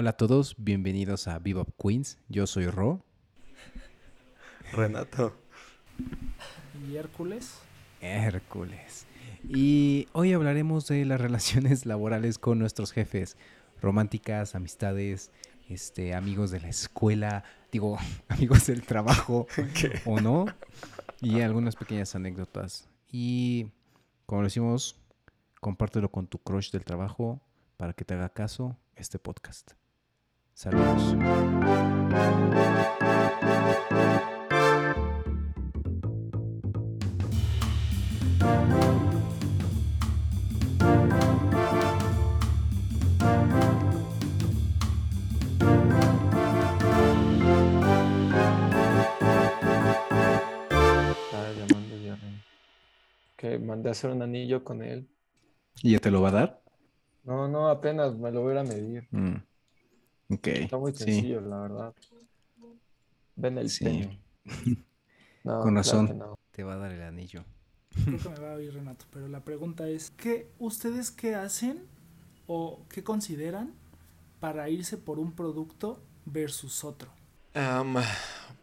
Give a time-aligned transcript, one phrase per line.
[0.00, 2.16] Hola a todos, bienvenidos a Bebop Queens.
[2.30, 3.04] Yo soy Ro.
[4.72, 5.36] Renato.
[6.88, 7.58] ¿Y Hércules?
[8.00, 9.06] Hércules.
[9.46, 13.36] Y hoy hablaremos de las relaciones laborales con nuestros jefes,
[13.82, 15.32] románticas, amistades,
[15.68, 17.98] este, amigos de la escuela, digo,
[18.28, 19.48] amigos del trabajo
[20.06, 20.46] o no,
[21.20, 22.88] y algunas pequeñas anécdotas.
[23.12, 23.70] Y
[24.24, 24.98] como decimos,
[25.60, 27.42] compártelo con tu crush del trabajo
[27.76, 29.72] para que te haga caso este podcast.
[30.54, 31.16] Saludos.
[52.02, 52.16] Ya.
[53.36, 55.08] Que mandé a hacer un anillo con él.
[55.82, 56.62] ¿Y ya te lo va a dar?
[57.24, 59.08] No, no, apenas me lo voy a medir.
[59.10, 59.36] Mm.
[60.30, 60.48] Ok.
[60.64, 60.94] Está muy sí.
[60.94, 61.94] sencillo, la verdad.
[63.36, 64.20] Ven el Sí.
[65.44, 66.06] No, Con claro razón.
[66.06, 66.38] que no.
[66.50, 67.44] Te va a dar el anillo.
[68.08, 71.86] Creo que me va a oír Renato, pero la pregunta es, ¿qué, ¿ustedes qué hacen
[72.46, 73.74] o qué consideran
[74.40, 77.10] para irse por un producto versus otro?
[77.54, 77.94] Am,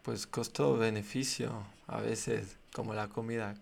[0.03, 3.55] pues costo-beneficio, a veces, como la comida.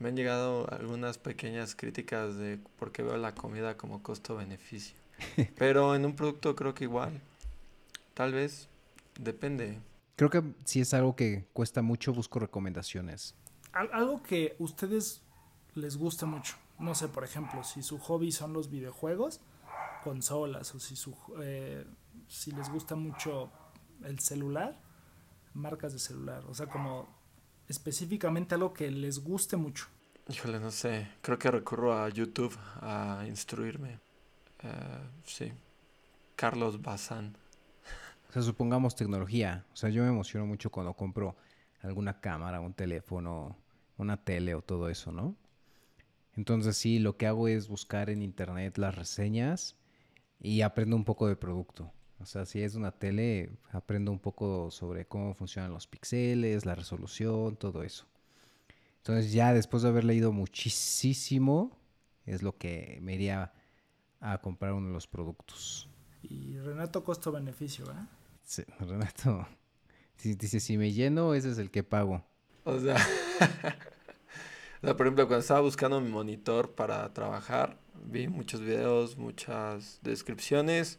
[0.00, 4.97] Me han llegado algunas pequeñas críticas de por qué veo la comida como costo-beneficio.
[5.58, 7.20] Pero en un producto creo que igual.
[8.14, 8.68] Tal vez,
[9.18, 9.80] depende.
[10.16, 13.34] Creo que si es algo que cuesta mucho, busco recomendaciones.
[13.72, 15.22] Al- algo que ustedes
[15.74, 16.56] les gusta mucho.
[16.78, 19.40] No sé, por ejemplo, si su hobby son los videojuegos,
[20.02, 21.84] consolas, o si, su, eh,
[22.28, 23.50] si les gusta mucho
[24.04, 24.80] el celular,
[25.54, 26.44] marcas de celular.
[26.48, 27.08] O sea, como
[27.68, 29.86] específicamente algo que les guste mucho.
[30.28, 31.08] Híjole, no sé.
[31.22, 33.98] Creo que recurro a YouTube a instruirme.
[34.62, 35.52] Eh, sí.
[36.36, 37.36] Carlos Bazán.
[38.28, 39.64] O sea, supongamos tecnología.
[39.72, 41.36] O sea, yo me emociono mucho cuando compro
[41.82, 43.56] alguna cámara, un teléfono,
[43.96, 45.34] una tele o todo eso, ¿no?
[46.36, 49.76] Entonces sí, lo que hago es buscar en internet las reseñas
[50.40, 51.92] y aprendo un poco del producto.
[52.20, 56.74] O sea, si es una tele, aprendo un poco sobre cómo funcionan los píxeles, la
[56.74, 58.06] resolución, todo eso.
[58.98, 61.76] Entonces ya después de haber leído muchísimo,
[62.26, 63.52] es lo que me iría
[64.20, 65.88] a comprar uno de los productos.
[66.22, 68.08] Y Renato, costo-beneficio, ¿verdad?
[68.42, 69.46] Sí, Renato,
[70.16, 72.24] si, dice, si me lleno, ese es el que pago.
[72.64, 72.96] O sea,
[74.82, 80.00] o sea, por ejemplo, cuando estaba buscando mi monitor para trabajar, vi muchos videos, muchas
[80.02, 80.98] descripciones.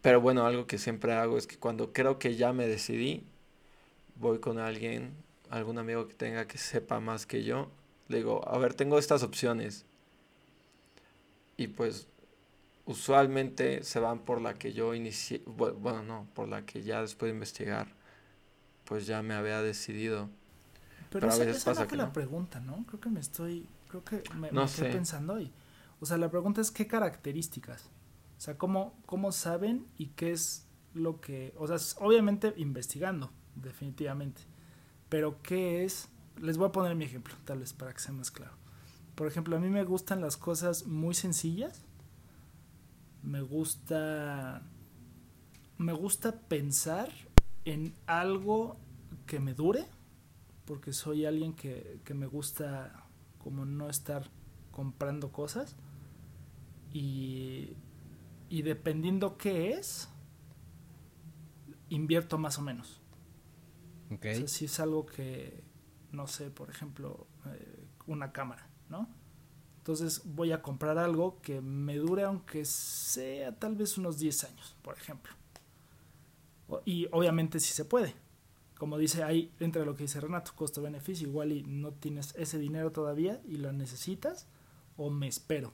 [0.00, 3.24] Pero bueno, algo que siempre hago es que cuando creo que ya me decidí,
[4.16, 5.14] voy con alguien,
[5.48, 7.70] algún amigo que tenga que sepa más que yo.
[8.08, 9.86] Le digo, a ver, tengo estas opciones.
[11.56, 12.08] Y pues
[12.86, 17.02] usualmente se van por la que yo inicié, bu- bueno, no, por la que ya
[17.02, 17.88] después de investigar,
[18.84, 20.30] pues ya me había decidido.
[21.10, 22.12] Pero, Pero a veces esa pasa no fue que la no.
[22.12, 22.84] pregunta, ¿no?
[22.86, 24.92] Creo que me estoy, creo que me, No me quedé sé.
[24.92, 25.52] pensando hoy.
[26.00, 27.90] O sea, la pregunta es qué características.
[28.38, 34.42] O sea, cómo, cómo saben y qué es lo que, o sea, obviamente investigando, definitivamente.
[35.08, 36.08] Pero qué es,
[36.40, 38.52] les voy a poner mi ejemplo, tal vez para que sea más claro.
[39.14, 41.84] Por ejemplo, a mí me gustan las cosas muy sencillas.
[43.22, 44.62] Me gusta,
[45.78, 47.10] me gusta pensar
[47.64, 48.76] en algo
[49.26, 49.86] que me dure
[50.64, 53.06] porque soy alguien que, que me gusta
[53.38, 54.30] como no estar
[54.70, 55.76] comprando cosas
[56.92, 57.76] y,
[58.48, 60.08] y dependiendo qué es,
[61.88, 63.00] invierto más o menos.
[64.10, 65.64] O sea, si es algo que,
[66.10, 68.68] no sé, por ejemplo, eh, una cámara,
[69.78, 74.76] Entonces voy a comprar algo que me dure aunque sea tal vez unos 10 años,
[74.82, 75.32] por ejemplo.
[76.84, 78.14] Y obviamente si se puede.
[78.78, 82.90] Como dice ahí, entre lo que dice Renato, costo-beneficio, igual y no tienes ese dinero
[82.90, 84.46] todavía y lo necesitas,
[84.96, 85.72] o me espero.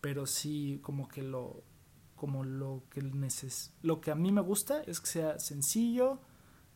[0.00, 1.62] Pero sí, como que lo,
[2.14, 6.20] como lo que neces lo que a mí me gusta es que sea sencillo,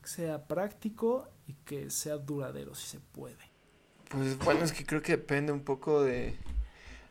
[0.00, 3.51] que sea práctico y que sea duradero si se puede.
[4.12, 6.36] Pues bueno, es que creo que depende un poco de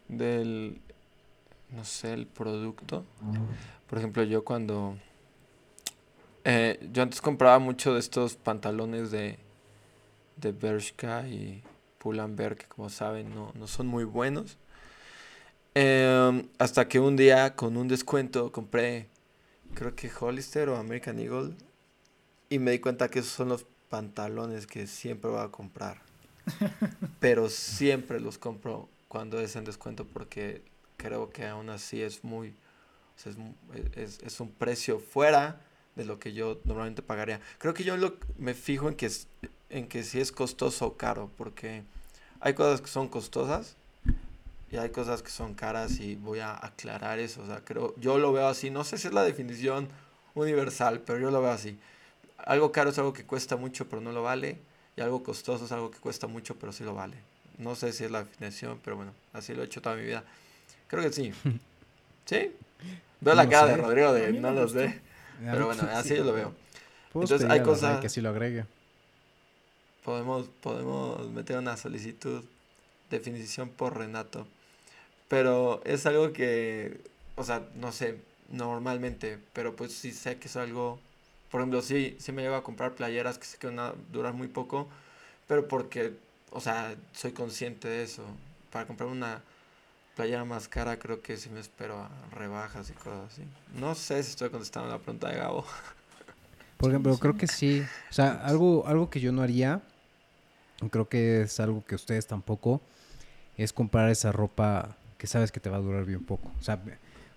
[0.07, 0.79] del
[1.71, 3.05] no sé, el producto.
[3.87, 4.97] Por ejemplo, yo cuando
[6.43, 9.39] eh, yo antes compraba mucho de estos pantalones de
[10.37, 11.63] de Bershka y
[11.97, 14.57] Pull&Bear que como saben no, no son muy buenos.
[15.73, 19.07] Em, hasta que un día con un descuento compré
[19.73, 21.55] creo que Hollister o American Eagle
[22.49, 26.10] y me di cuenta que esos son los pantalones que siempre voy a comprar.
[27.19, 30.61] Pero siempre los compro cuando es en descuento porque
[30.97, 32.53] creo que aún así es muy...
[33.25, 35.61] O es, es, un precio fuera
[35.95, 37.39] de lo que yo normalmente pagaría.
[37.59, 39.11] Creo que yo lo, me fijo en que,
[39.69, 41.83] en que si es costoso o caro, porque
[42.39, 43.75] hay cosas que son costosas
[44.71, 47.43] y hay cosas que son caras y voy a aclarar eso.
[47.43, 48.71] O sea, creo, yo lo veo así.
[48.71, 49.89] No sé si es la definición
[50.33, 51.77] universal, pero yo lo veo así.
[52.37, 54.57] Algo caro es algo que cuesta mucho pero no lo vale.
[54.95, 57.17] Y algo costoso es algo que cuesta mucho pero sí lo vale.
[57.57, 60.23] No sé si es la definición, pero bueno, así lo he hecho toda mi vida.
[60.87, 61.31] Creo que sí.
[62.25, 62.51] ¿Sí?
[63.19, 64.99] Veo la cara de Rodrigo de no los ve.
[65.39, 66.53] Pero bueno, así yo lo veo.
[67.13, 67.99] Entonces hay cosas...
[67.99, 68.65] Que así lo agregue.
[70.03, 72.43] Podemos, podemos meter una solicitud,
[73.09, 74.47] definición por Renato.
[75.27, 76.99] Pero es algo que,
[77.35, 80.99] o sea, no sé, normalmente, pero pues sí sé que es algo,
[81.51, 84.33] por ejemplo, sí, sí me llevo a comprar playeras que sé que van a durar
[84.33, 84.87] muy poco,
[85.47, 86.13] pero porque,
[86.51, 88.23] o sea, soy consciente de eso.
[88.71, 89.41] Para comprar una
[90.15, 93.43] playera más cara creo que sí me espero a rebajas y cosas así.
[93.75, 95.65] No sé si estoy contestando la pregunta de Gabo.
[96.77, 97.83] Por ejemplo, creo que sí.
[98.09, 99.81] O sea, algo, algo que yo no haría,
[100.89, 102.81] creo que es algo que ustedes tampoco,
[103.57, 106.49] es comprar esa ropa que sabes que te va a durar bien poco.
[106.59, 106.81] O sea,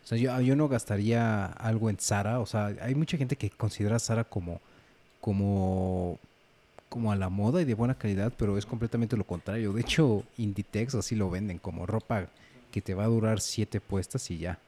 [0.05, 2.41] o sea yo, yo no gastaría algo en Zara.
[2.41, 4.61] O sea, hay mucha gente que considera Zara como,
[5.21, 6.19] como,
[6.91, 9.73] como a la moda y de buena calidad, pero es completamente lo contrario.
[9.73, 12.29] De hecho, Inditex así lo venden como ropa
[12.71, 14.59] que te va a durar siete puestas y ya.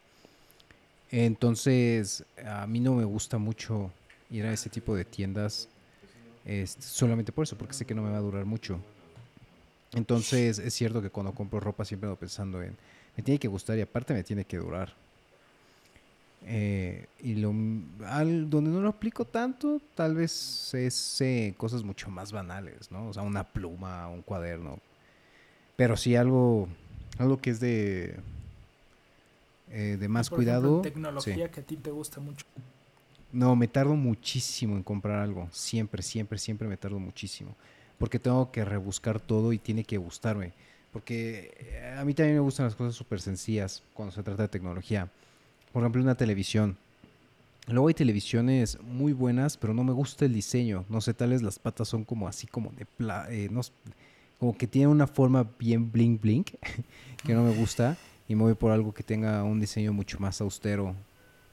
[1.10, 3.90] Entonces, a mí no me gusta mucho
[4.30, 5.68] ir a ese tipo de tiendas
[6.46, 8.80] este, solamente por eso, porque sé que no me va a durar mucho.
[9.92, 12.76] Entonces, es cierto que cuando compro ropa siempre ando pensando en
[13.16, 14.94] me tiene que gustar y aparte me tiene que durar.
[16.48, 17.52] Eh, y lo,
[18.06, 23.08] al, donde no lo aplico tanto, tal vez es eh, cosas mucho más banales, ¿no?
[23.08, 24.78] O sea, una pluma, un cuaderno.
[25.74, 26.68] Pero sí algo,
[27.18, 28.16] algo que es de,
[29.70, 30.82] eh, de más cuidado.
[30.82, 32.46] tecnología que a ti te gusta mucho.
[33.32, 35.48] No, me tardo muchísimo en comprar algo.
[35.50, 37.56] Siempre, siempre, siempre me tardo muchísimo.
[37.98, 40.52] Porque tengo que rebuscar todo y tiene que gustarme.
[40.92, 44.48] Porque eh, a mí también me gustan las cosas súper sencillas cuando se trata de
[44.48, 45.10] tecnología.
[45.72, 46.76] Por ejemplo, una televisión.
[47.68, 50.84] Luego hay televisiones muy buenas, pero no me gusta el diseño.
[50.88, 52.86] No sé, tal vez las patas son como así como de...
[53.30, 53.50] Eh,
[54.38, 56.50] como que tiene una forma bien blink blink,
[57.24, 57.96] que no me gusta.
[58.28, 60.94] Y me voy por algo que tenga un diseño mucho más austero,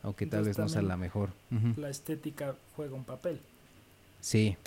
[0.01, 1.29] aunque tal vez no sea la mejor.
[1.77, 3.39] La estética juega un papel.
[4.19, 4.57] Sí,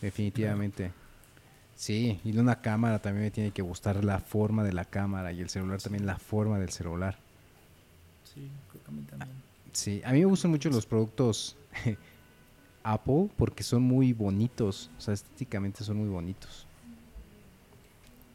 [0.00, 0.92] definitivamente.
[1.74, 5.40] Sí, y una cámara también me tiene que gustar la forma de la cámara y
[5.40, 7.18] el celular también la forma del celular.
[8.38, 9.42] Sí, creo que a mí también.
[9.72, 11.56] Sí, a mí me gustan mucho los productos
[12.82, 16.66] Apple porque son muy bonitos, o sea, estéticamente son muy bonitos.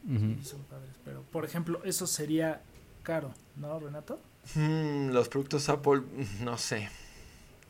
[0.06, 2.60] Sí, son padres, pero por ejemplo, eso sería
[3.02, 4.20] caro, ¿no, Renato?
[4.54, 6.02] Mm, los productos Apple,
[6.42, 6.90] no sé.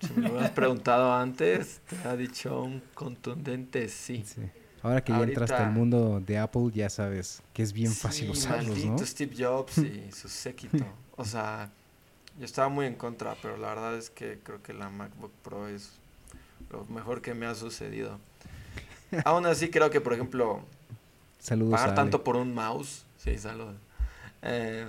[0.00, 4.24] Si me lo hubieras preguntado antes, te ha dicho un contundente sí.
[4.26, 4.42] sí.
[4.82, 8.84] Ahora que ya entraste al mundo de Apple, ya sabes que es bien fácil usarlos,
[8.84, 8.98] ¿no?
[8.98, 10.84] Steve Jobs y su séquito.
[11.16, 11.70] O sea,
[12.38, 15.68] yo estaba muy en contra, pero la verdad es que creo que la MacBook Pro
[15.68, 15.92] es
[16.70, 18.18] lo mejor que me ha sucedido.
[19.24, 20.62] Aún así, creo que, por ejemplo,
[21.38, 23.76] saludos pagar tanto por un mouse, sí, saludos.
[24.42, 24.86] Eh,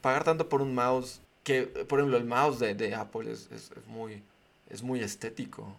[0.00, 3.70] pagar tanto por un mouse, que, por ejemplo, el mouse de, de Apple es, es,
[3.86, 4.22] muy,
[4.68, 5.76] es muy estético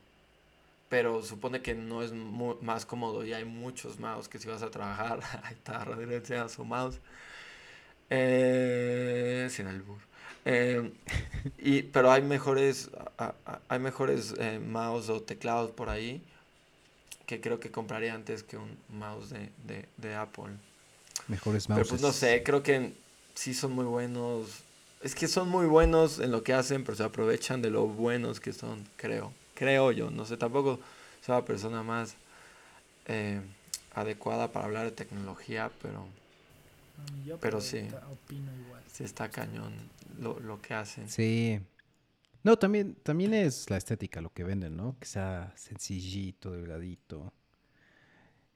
[0.89, 2.13] pero supone que no es
[2.61, 6.63] más cómodo y hay muchos mouse que si vas a trabajar, ahí está Rodrigo su
[6.63, 6.99] mouse,
[8.09, 9.97] eh, sin albur.
[10.45, 10.91] Eh,
[11.57, 12.89] y, pero hay mejores,
[13.67, 16.23] hay mejores eh, mouse o teclados por ahí
[17.25, 20.53] que creo que compraría antes que un mouse de, de, de Apple.
[21.27, 21.79] Mejores mouse.
[21.79, 22.93] Pero pues no sé, creo que
[23.33, 24.63] sí son muy buenos.
[25.01, 28.39] Es que son muy buenos en lo que hacen, pero se aprovechan de lo buenos
[28.39, 30.79] que son, creo creo yo, no sé, tampoco
[31.25, 32.15] soy la persona más
[33.07, 33.41] eh,
[33.95, 36.05] adecuada para hablar de tecnología, pero,
[37.39, 37.87] pero sí,
[38.91, 39.73] sí está cañón
[40.19, 41.09] lo, lo que hacen.
[41.09, 41.59] Sí.
[42.43, 44.97] No, también, también es la estética lo que venden, ¿no?
[44.99, 47.33] Que sea sencillito, delgadito.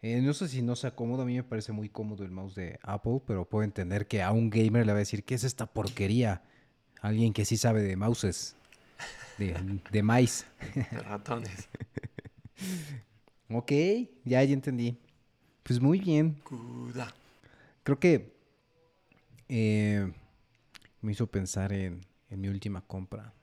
[0.01, 2.55] Eh, no sé si no sea cómodo, a mí me parece muy cómodo el mouse
[2.55, 5.43] de Apple, pero puedo entender que a un gamer le va a decir, ¿qué es
[5.43, 6.41] esta porquería?
[7.01, 8.55] Alguien que sí sabe de mouses
[9.37, 10.45] de, de maíz.
[10.73, 11.67] De ratones.
[13.49, 13.71] ok,
[14.25, 14.97] ya, ya entendí.
[15.63, 16.41] Pues muy bien.
[17.83, 18.33] Creo que
[19.49, 20.11] eh,
[21.01, 23.33] me hizo pensar en, en mi última compra.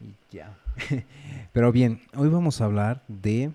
[0.00, 0.56] Y, y ya.
[1.52, 3.52] Pero bien, hoy vamos a hablar de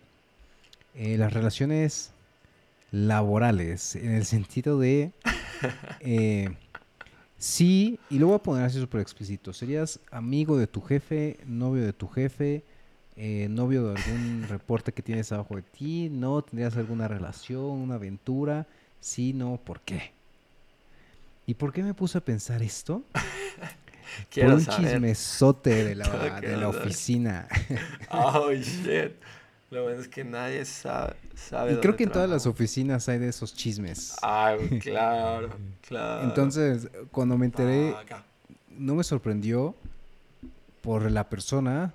[0.93, 2.11] eh, las relaciones
[2.91, 5.11] laborales, en el sentido de
[6.01, 6.55] eh,
[7.37, 9.53] Sí, y lo voy a poner así súper explícito.
[9.53, 12.63] ¿Serías amigo de tu jefe, novio de tu jefe,
[13.17, 16.09] eh, novio de algún reporte que tienes abajo de ti?
[16.11, 16.41] ¿No?
[16.41, 18.67] ¿Tendrías alguna relación, una aventura?
[18.99, 20.11] Sí, no, ¿por qué?
[21.45, 23.03] ¿Y por qué me puse a pensar esto?
[24.33, 27.47] Por un chismesote de la, de la oficina.
[28.11, 29.13] oh, shit.
[29.71, 31.15] Lo bueno es que nadie sabe.
[31.33, 34.15] sabe y creo que en todas las oficinas hay de esos chismes.
[34.21, 35.49] Ah, claro,
[35.81, 36.23] claro.
[36.23, 37.93] Entonces, cuando me enteré,
[38.69, 39.75] no me sorprendió
[40.81, 41.93] por la persona,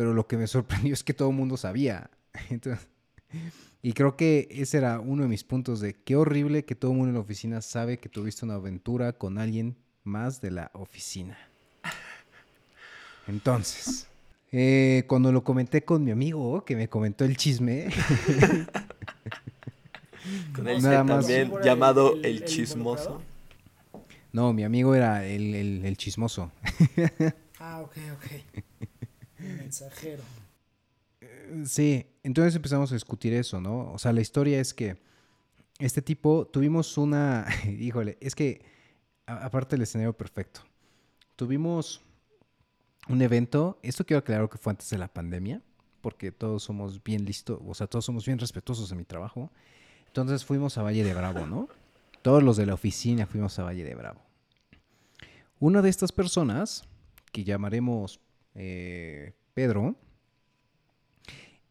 [0.00, 2.08] pero lo que me sorprendió es que todo el mundo sabía.
[3.82, 6.96] y creo que ese era uno de mis puntos de qué horrible que todo el
[6.96, 11.36] mundo en la oficina sabe que tuviste una aventura con alguien más de la oficina.
[13.28, 14.08] Entonces,
[14.52, 17.90] eh, cuando lo comenté con mi amigo, que me comentó el chisme.
[20.56, 23.20] con el Nada más también llamado el, chismoso.
[24.32, 26.50] No, mi amigo era el, chismoso.
[27.58, 28.24] ah, ok, ok.
[29.40, 30.22] Mensajero.
[31.20, 33.92] Eh, sí, entonces empezamos a discutir eso, ¿no?
[33.92, 34.96] O sea, la historia es que
[35.78, 38.62] este tipo tuvimos una, híjole, es que
[39.26, 40.62] aparte del escenario perfecto,
[41.36, 42.02] tuvimos
[43.08, 45.62] un evento, esto quiero aclarar que fue antes de la pandemia,
[46.00, 49.50] porque todos somos bien listos, o sea, todos somos bien respetuosos de mi trabajo.
[50.06, 51.68] Entonces fuimos a Valle de Bravo, ¿no?
[52.22, 54.20] Todos los de la oficina fuimos a Valle de Bravo.
[55.58, 56.84] Una de estas personas,
[57.32, 58.20] que llamaremos
[58.54, 59.96] eh, Pedro,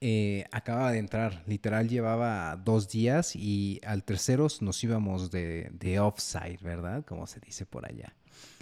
[0.01, 5.99] eh, acababa de entrar, literal llevaba dos días y al tercero nos íbamos de, de
[5.99, 7.03] offside, ¿verdad?
[7.05, 8.15] Como se dice por allá,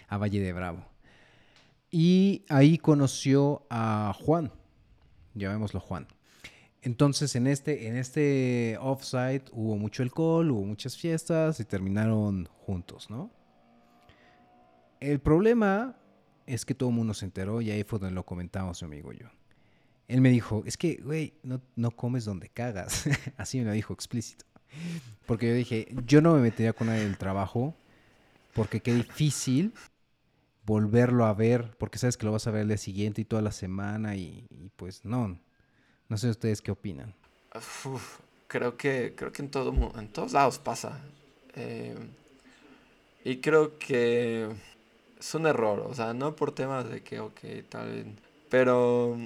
[0.08, 0.84] a Valle de Bravo.
[1.92, 4.52] Y ahí conoció a Juan,
[5.36, 6.08] llamémoslo Juan.
[6.82, 13.10] Entonces en este, en este offsite hubo mucho alcohol, hubo muchas fiestas y terminaron juntos,
[13.10, 13.30] ¿no?
[15.00, 15.96] El problema
[16.48, 19.14] es que todo el mundo se enteró y ahí fue donde lo comentamos mi amigo
[19.14, 19.28] y yo.
[20.08, 23.06] Él me dijo, es que, güey, no, no comes donde cagas.
[23.38, 24.46] Así me lo dijo explícito.
[25.26, 27.76] Porque yo dije, yo no me metería con nadie del trabajo
[28.54, 29.74] porque qué difícil
[30.66, 33.42] volverlo a ver, porque sabes que lo vas a ver el día siguiente y toda
[33.42, 35.40] la semana y, pues no.
[36.10, 37.14] No sé ustedes qué opinan.
[38.48, 41.02] creo que creo que en todo en todos lados pasa.
[41.56, 41.96] Eh,
[43.26, 44.50] y creo que
[45.20, 48.06] es un error, o sea, no por temas de que, ok, tal
[48.50, 49.18] pero,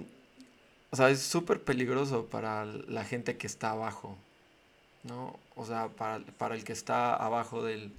[0.90, 4.18] o sea, es súper peligroso para la gente que está abajo,
[5.04, 5.40] ¿no?
[5.56, 7.92] O sea, para, para el que está abajo del,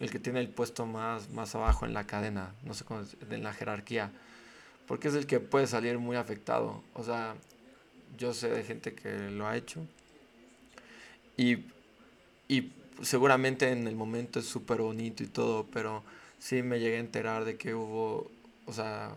[0.00, 3.42] el que tiene el puesto más, más abajo en la cadena, no sé cómo en
[3.42, 4.10] la jerarquía,
[4.86, 6.82] porque es el que puede salir muy afectado.
[6.94, 7.34] O sea,
[8.18, 9.80] yo sé de gente que lo ha hecho
[11.36, 11.64] y,
[12.48, 16.02] y seguramente en el momento es súper bonito y todo, pero
[16.42, 18.28] sí me llegué a enterar de que hubo,
[18.66, 19.12] o sea,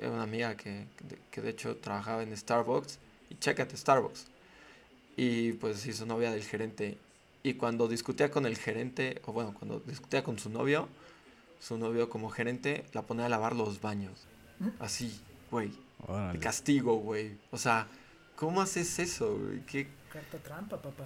[0.00, 0.86] una amiga que,
[1.32, 3.00] que de hecho trabajaba en Starbucks
[3.30, 4.26] y chécate Starbucks.
[5.16, 6.96] Y pues hizo novia del gerente
[7.42, 10.88] y cuando discutía con el gerente, o bueno, cuando discutía con su novio,
[11.60, 14.12] su novio como gerente la ponía a lavar los baños.
[14.60, 14.68] ¿Mm?
[14.78, 15.72] Así, güey.
[16.32, 17.36] De castigo, güey.
[17.50, 17.88] O sea,
[18.36, 19.60] ¿cómo haces eso, güey?
[19.66, 19.88] ¿Qué...
[20.12, 21.04] Carta trampa, papá.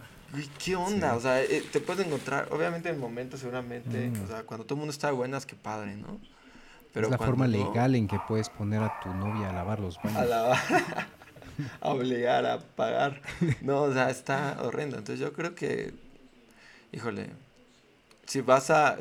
[0.63, 1.15] ¿qué onda?
[1.15, 4.25] O sea, eh, te puedes encontrar, obviamente en momentos seguramente, mm.
[4.25, 6.21] o sea, cuando todo el mundo está de buenas, qué padre, ¿no?
[6.93, 9.97] Pero es la forma legal en que puedes poner a tu novia a lavar los
[10.03, 10.19] baños.
[10.19, 10.59] A lavar.
[11.81, 13.21] a obligar a pagar.
[13.61, 14.97] No, o sea, está horrendo.
[14.97, 15.95] Entonces yo creo que
[16.97, 17.29] híjole,
[18.27, 18.97] si vas a,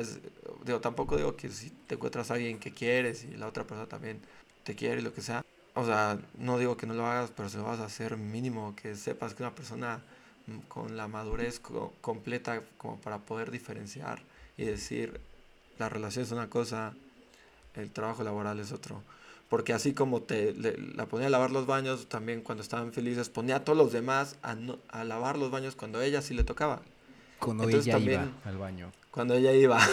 [0.65, 3.88] digo, tampoco digo que si te encuentras a alguien que quieres y la otra persona
[3.88, 4.19] también
[4.63, 5.43] te quiere y lo que sea,
[5.75, 8.75] o sea, no digo que no lo hagas, pero si lo vas a hacer mínimo,
[8.82, 10.01] que sepas que una persona
[10.70, 11.60] con la madurez
[12.01, 14.22] completa como para poder diferenciar
[14.58, 15.20] y decir,
[15.77, 16.94] la relación es una cosa,
[17.75, 19.03] el trabajo laboral es otro.
[19.50, 20.55] Porque así como te
[20.96, 24.38] la ponía a lavar los baños, también cuando estaban felices ponía a todos los demás
[24.44, 24.55] a,
[24.89, 26.82] a lavar los baños cuando ella sí le tocaba.
[27.39, 28.91] Cuando ella iba al baño.
[29.12, 29.77] Cuando ella iba.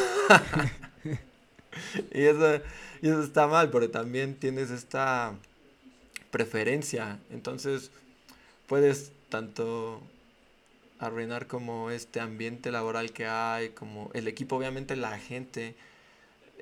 [2.12, 2.62] y, eso,
[3.02, 5.34] y eso está mal, porque también tienes esta
[6.32, 7.20] preferencia.
[7.30, 7.92] Entonces,
[8.66, 10.02] puedes tanto
[10.98, 15.76] arruinar como este ambiente laboral que hay, como el equipo, obviamente la gente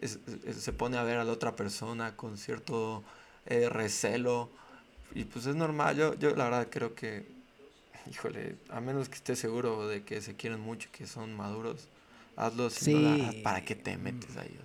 [0.03, 3.03] se pone a ver a la otra persona con cierto
[3.47, 4.51] eh, recelo.
[5.15, 7.41] Y pues es normal, yo, yo la verdad creo que
[8.11, 11.89] híjole, a menos que estés seguro de que se quieren mucho, que son maduros,
[12.37, 13.41] hazlo sí.
[13.43, 14.59] ¿para qué te metes ahí?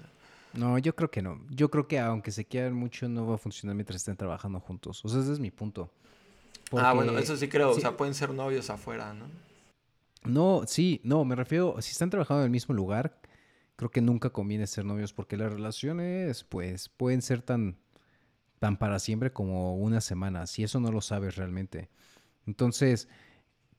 [0.55, 1.39] No, yo creo que no.
[1.49, 5.03] Yo creo que aunque se quieran mucho, no va a funcionar mientras estén trabajando juntos.
[5.03, 5.91] O sea, ese es mi punto.
[6.71, 7.71] ah, bueno, eso sí creo.
[7.71, 9.25] O sea, pueden ser novios afuera, ¿no?
[10.23, 13.19] No, sí, no, me refiero, si están trabajando en el mismo lugar,
[13.75, 17.77] creo que nunca conviene ser novios porque las relaciones, pues, pueden ser tan,
[18.59, 21.89] tan para siempre como una semana, si eso no lo sabes realmente.
[22.47, 23.07] Entonces,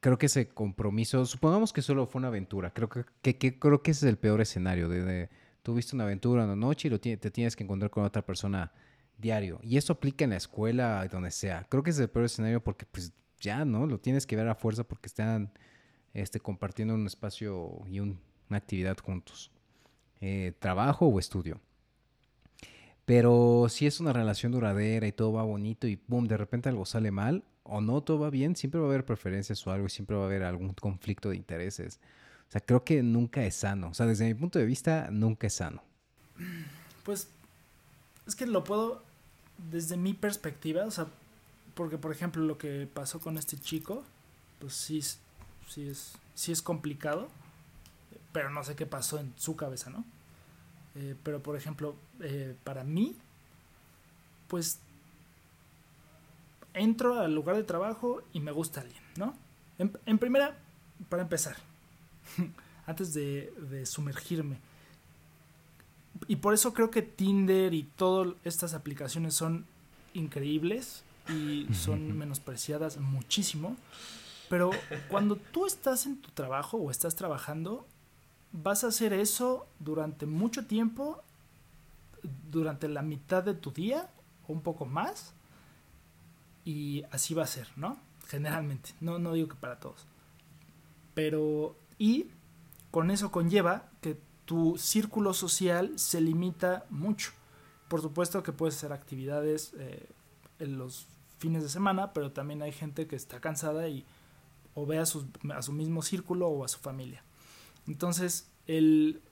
[0.01, 3.91] creo que ese compromiso, supongamos que solo fue una aventura, creo que, que, creo que
[3.91, 5.29] ese es el peor escenario, de,
[5.67, 8.73] tuviste una aventura una noche y lo te tienes que encontrar con otra persona
[9.19, 9.59] diario.
[9.65, 11.67] Y eso aplica en la escuela, donde sea.
[11.69, 13.85] Creo que es el peor escenario porque pues ya, ¿no?
[13.85, 15.51] Lo tienes que ver a fuerza porque están
[16.15, 18.17] este, compartiendo un espacio y una
[18.51, 19.51] actividad juntos.
[20.21, 21.61] Eh, trabajo o estudio.
[23.05, 26.87] Pero si es una relación duradera y todo va bonito y boom, de repente algo
[26.87, 29.91] sale mal o no todo va bien, siempre va a haber preferencias o algo y
[29.91, 31.99] siempre va a haber algún conflicto de intereses.
[32.49, 33.89] O sea, creo que nunca es sano.
[33.89, 35.83] O sea, desde mi punto de vista, nunca es sano.
[37.05, 37.29] Pues
[38.27, 39.03] es que lo puedo,
[39.71, 41.07] desde mi perspectiva, o sea,
[41.75, 44.05] porque por ejemplo lo que pasó con este chico,
[44.59, 45.01] pues sí,
[45.69, 47.29] sí, es, sí es complicado
[48.37, 50.05] pero no sé qué pasó en su cabeza, ¿no?
[50.95, 53.17] Eh, pero por ejemplo, eh, para mí,
[54.47, 54.79] pues
[56.75, 59.33] entro al lugar de trabajo y me gusta alguien, ¿no?
[59.79, 60.55] En, primera,
[61.09, 61.57] para empezar,
[62.87, 64.59] antes de, de, sumergirme.
[66.29, 69.67] Y por eso creo que Tinder y todas estas aplicaciones son
[70.15, 73.77] increíbles y son menospreciadas muchísimo.
[74.49, 74.71] Pero
[75.09, 77.87] cuando tú estás en tu trabajo o estás trabajando,
[78.53, 81.23] vas a hacer eso durante mucho tiempo,
[82.51, 84.09] durante la mitad de tu día
[84.47, 85.35] o un poco más,
[86.65, 87.99] y así va a ser, ¿no?
[88.27, 90.07] Generalmente, no, no digo que para todos.
[91.15, 92.29] Pero, y
[92.91, 97.33] con eso conlleva que tu círculo social se limita mucho.
[97.89, 100.09] Por supuesto que puedes hacer actividades eh,
[100.59, 101.07] en los
[101.39, 104.05] fines de semana, pero también hay gente que está cansada y
[104.75, 107.23] o ve a, a su mismo círculo o a su familia.
[107.87, 109.23] Entonces, el,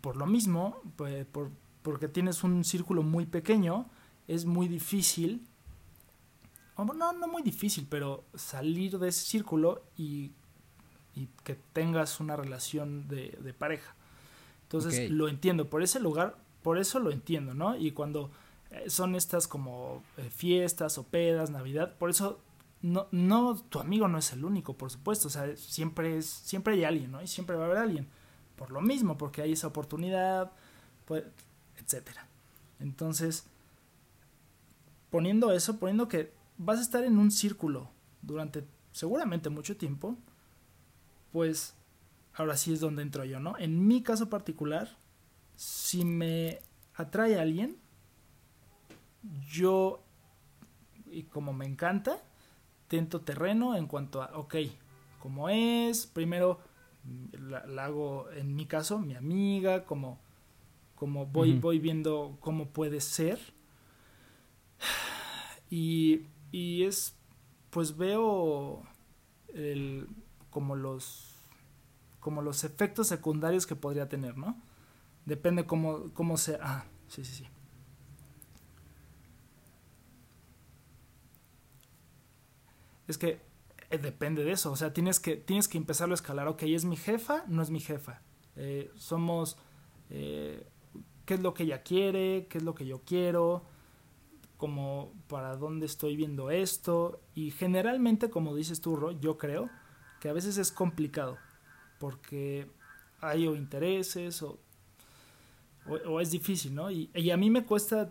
[0.00, 1.50] por lo mismo, pues, por,
[1.82, 3.86] porque tienes un círculo muy pequeño,
[4.28, 5.46] es muy difícil,
[6.76, 10.32] no, no muy difícil, pero salir de ese círculo y,
[11.14, 13.94] y que tengas una relación de, de pareja.
[14.62, 17.76] Entonces lo entiendo, por ese lugar, por eso lo entiendo, ¿no?
[17.76, 18.30] Y cuando
[18.70, 22.40] eh, son estas como eh, fiestas o pedas, Navidad, por eso
[22.82, 26.74] no, no, tu amigo no es el único, por supuesto, o sea, siempre es, siempre
[26.74, 27.22] hay alguien, ¿no?
[27.22, 28.08] Y siempre va a haber alguien,
[28.56, 30.52] por lo mismo, porque hay esa oportunidad,
[31.04, 31.24] pues,
[31.76, 32.26] etcétera.
[32.80, 33.46] Entonces,
[35.10, 37.90] poniendo eso, poniendo que vas a estar en un círculo
[38.22, 40.16] durante seguramente mucho tiempo,
[41.34, 41.74] pues
[42.34, 43.58] ahora sí es donde entro yo, ¿no?
[43.58, 44.96] En mi caso particular,
[45.56, 46.60] si me
[46.94, 47.76] atrae a alguien,
[49.50, 50.04] yo,
[51.10, 52.22] y como me encanta,
[52.86, 54.54] tento terreno en cuanto a, ok,
[55.18, 56.60] como es, primero
[57.32, 60.20] la, hago, en mi caso, mi amiga, como,
[60.94, 63.40] como voy, voy viendo cómo puede ser.
[65.70, 67.16] Y, y es,
[67.70, 68.84] pues veo
[69.54, 70.06] el,
[70.54, 71.32] como los
[72.20, 74.56] como los efectos secundarios que podría tener, ¿no?
[75.26, 76.58] Depende cómo, cómo sea.
[76.62, 77.46] Ah, sí, sí, sí.
[83.06, 83.40] es que
[83.90, 84.72] eh, depende de eso.
[84.72, 86.48] O sea, tienes que, tienes que empezarlo a escalar.
[86.48, 87.44] Ok, ¿es mi jefa?
[87.48, 88.22] No es mi jefa.
[88.56, 89.58] Eh, somos...
[90.08, 90.66] Eh,
[91.26, 92.46] ¿Qué es lo que ella quiere?
[92.48, 93.64] ¿Qué es lo que yo quiero?
[94.56, 97.20] Como para dónde estoy viendo esto.
[97.34, 99.68] Y generalmente, como dices tú, Ro, yo creo
[100.24, 101.36] que a veces es complicado.
[101.98, 102.66] Porque
[103.20, 104.58] hay o intereses o,
[105.86, 106.90] o, es difícil, ¿no?
[106.90, 108.10] Y, a mí me cuesta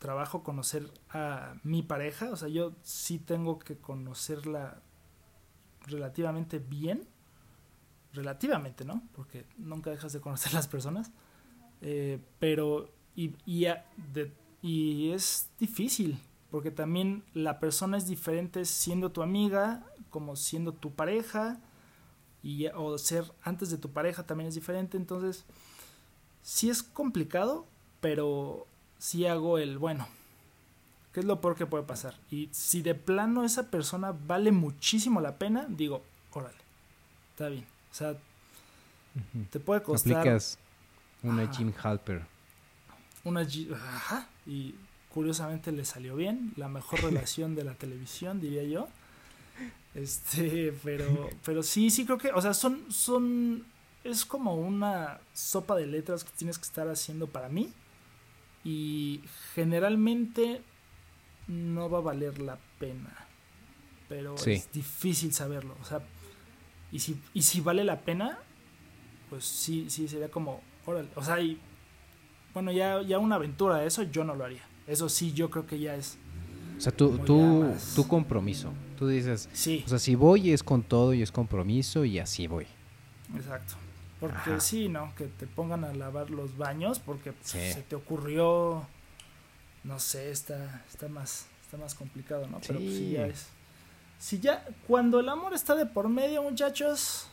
[0.00, 4.82] trabajo conocer a mi pareja, o sea, yo sí tengo que conocerla
[5.86, 7.06] relativamente bien,
[8.12, 9.04] relativamente, ¿no?
[9.14, 11.12] Porque nunca dejas de conocer las personas,
[11.82, 16.18] eh, pero y, y es difícil,
[16.54, 21.58] porque también la persona es diferente siendo tu amiga, como siendo tu pareja,
[22.44, 25.44] y, o ser antes de tu pareja también es diferente, entonces
[26.42, 27.66] sí es complicado,
[28.00, 30.06] pero si hago el, bueno,
[31.12, 32.14] ¿qué es lo peor que puede pasar?
[32.30, 36.54] Y si de plano esa persona vale muchísimo la pena, digo, órale,
[37.30, 37.66] está bien.
[37.90, 38.16] O sea,
[39.50, 40.18] te puede costar...
[40.18, 40.56] Aplicas
[41.20, 42.24] una Jim Halper.
[43.24, 44.76] Una Ajá, y
[45.14, 48.88] curiosamente le salió bien, la mejor relación de la televisión, diría yo.
[49.94, 53.64] Este, pero, pero sí, sí creo que, o sea, son, son,
[54.02, 57.72] es como una sopa de letras que tienes que estar haciendo para mí
[58.64, 59.22] y
[59.54, 60.62] generalmente
[61.46, 63.14] no va a valer la pena.
[64.08, 65.76] Pero es difícil saberlo.
[65.80, 66.02] O sea,
[66.90, 68.40] y si, y si vale la pena,
[69.30, 71.60] pues sí, sí sería como, órale, o sea, y,
[72.52, 74.73] bueno, ya, ya una aventura de eso yo no lo haría.
[74.86, 76.18] Eso sí, yo creo que ya es.
[76.76, 78.72] O sea, tú, tú, tu compromiso.
[78.98, 79.82] Tú dices, sí.
[79.86, 82.66] o sea, si voy es con todo y es compromiso y así voy.
[83.34, 83.74] Exacto.
[84.20, 85.14] Porque sí, ¿no?
[85.16, 88.86] Que te pongan a lavar los baños porque pues, se te ocurrió,
[89.82, 92.60] no sé, está, está más, está más complicado, ¿no?
[92.66, 93.48] Pero pues, sí ya es.
[94.18, 97.28] Si ya, cuando el amor está de por medio, muchachos,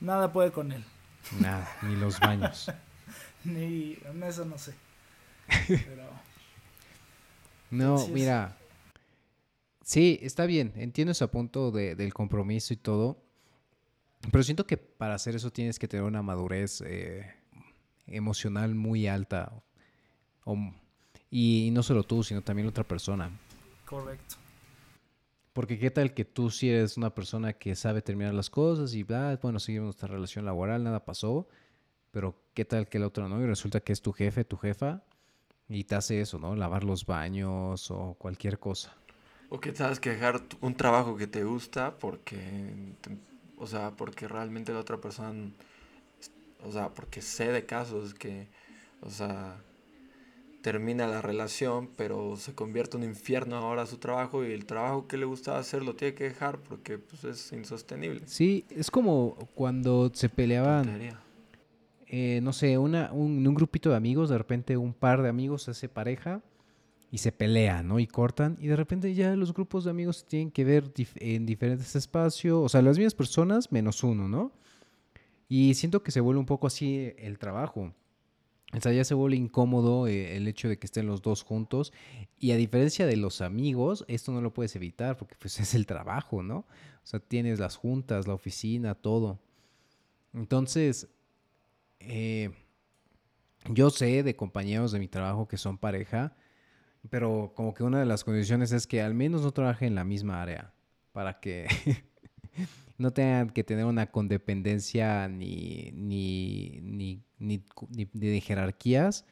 [0.00, 0.84] nada puede con él.
[1.38, 2.70] Nada, ni los baños.
[3.44, 4.74] ni, eso no sé.
[5.68, 6.10] Pero.
[7.70, 8.56] No, mira.
[9.82, 10.72] Sí, está bien.
[10.76, 13.22] Entiendo ese punto de, del compromiso y todo.
[14.30, 17.34] Pero siento que para hacer eso tienes que tener una madurez eh,
[18.06, 19.52] emocional muy alta.
[21.30, 23.30] y, no solo tú, sino también otra persona.
[23.86, 24.36] Correcto.
[25.52, 29.04] Porque qué tal que tú si eres una persona que sabe terminar las cosas y
[29.10, 31.48] ah, bueno, seguimos nuestra relación laboral, nada pasó,
[32.12, 35.02] pero qué tal que el otro no y resulta que es tu jefe, tu jefa
[35.70, 36.54] y te hace eso, ¿no?
[36.54, 38.94] Lavar los baños o cualquier cosa.
[39.48, 42.94] O que sabes que dejar un trabajo que te gusta porque
[43.60, 45.50] o sea, porque realmente la otra persona,
[46.64, 48.48] o sea, porque sé de casos que,
[49.02, 49.58] o sea,
[50.62, 55.06] termina la relación, pero se convierte en un infierno ahora su trabajo y el trabajo
[55.06, 58.22] que le gustaba hacer lo tiene que dejar porque pues, es insostenible.
[58.26, 60.98] Sí, es como cuando se peleaban,
[62.12, 65.62] eh, no sé, una, un, un grupito de amigos, de repente un par de amigos
[65.62, 66.42] se hace pareja
[67.12, 68.00] y se pelean, ¿no?
[68.00, 71.94] Y cortan y de repente ya los grupos de amigos tienen que ver en diferentes
[71.94, 74.50] espacios, o sea, las mismas personas menos uno, ¿no?
[75.48, 77.92] Y siento que se vuelve un poco así el trabajo.
[78.72, 81.92] O sea, ya se vuelve incómodo eh, el hecho de que estén los dos juntos.
[82.38, 85.86] Y a diferencia de los amigos, esto no lo puedes evitar porque pues es el
[85.86, 86.58] trabajo, ¿no?
[86.58, 89.38] O sea, tienes las juntas, la oficina, todo.
[90.32, 91.08] Entonces,
[92.00, 92.50] eh,
[93.68, 96.34] yo sé de compañeros de mi trabajo que son pareja
[97.08, 100.04] pero como que una de las condiciones es que al menos no trabaje en la
[100.04, 100.74] misma área
[101.12, 101.66] para que
[102.98, 107.64] no tengan que tener una condependencia ni, ni, ni, ni,
[108.12, 109.24] de jerarquías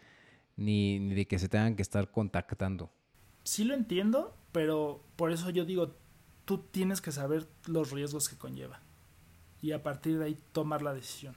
[0.56, 2.90] ni, ni de que se tengan que estar contactando.
[3.44, 5.94] Sí lo entiendo, pero por eso yo digo,
[6.44, 8.80] tú tienes que saber los riesgos que conlleva
[9.60, 11.36] y a partir de ahí tomar la decisión.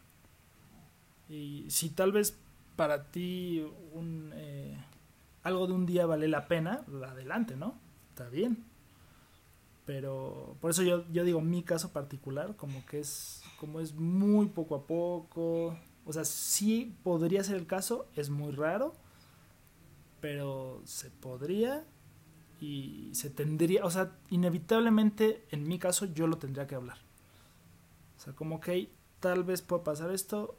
[1.32, 2.38] Y si tal vez
[2.76, 4.32] para ti un...
[4.36, 4.78] Eh,
[5.44, 7.80] algo de un día vale la pena, adelante, ¿no?
[8.10, 8.66] Está bien.
[9.86, 14.48] Pero por eso yo, yo digo mi caso particular, como que es, como es muy
[14.48, 15.78] poco a poco.
[16.06, 18.94] O sea, sí podría ser el caso, es muy raro,
[20.20, 21.86] pero se podría
[22.60, 26.98] y se tendría, o sea, inevitablemente en mi caso yo lo tendría que hablar.
[28.18, 30.58] O sea, como que tal vez pueda pasar esto,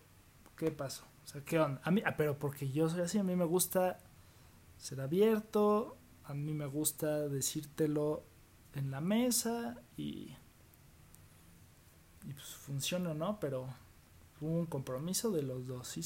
[0.56, 1.04] ¿qué pasó?
[1.24, 1.80] O sea, ¿qué onda?
[1.84, 3.98] A mí, ah, pero porque yo soy así, a mí me gusta
[4.76, 8.24] ser abierto, a mí me gusta decírtelo
[8.74, 10.34] en la mesa y,
[12.26, 13.38] y pues funciona, ¿no?
[13.40, 13.68] Pero
[14.38, 16.02] fue un compromiso de los dos, ¿sí?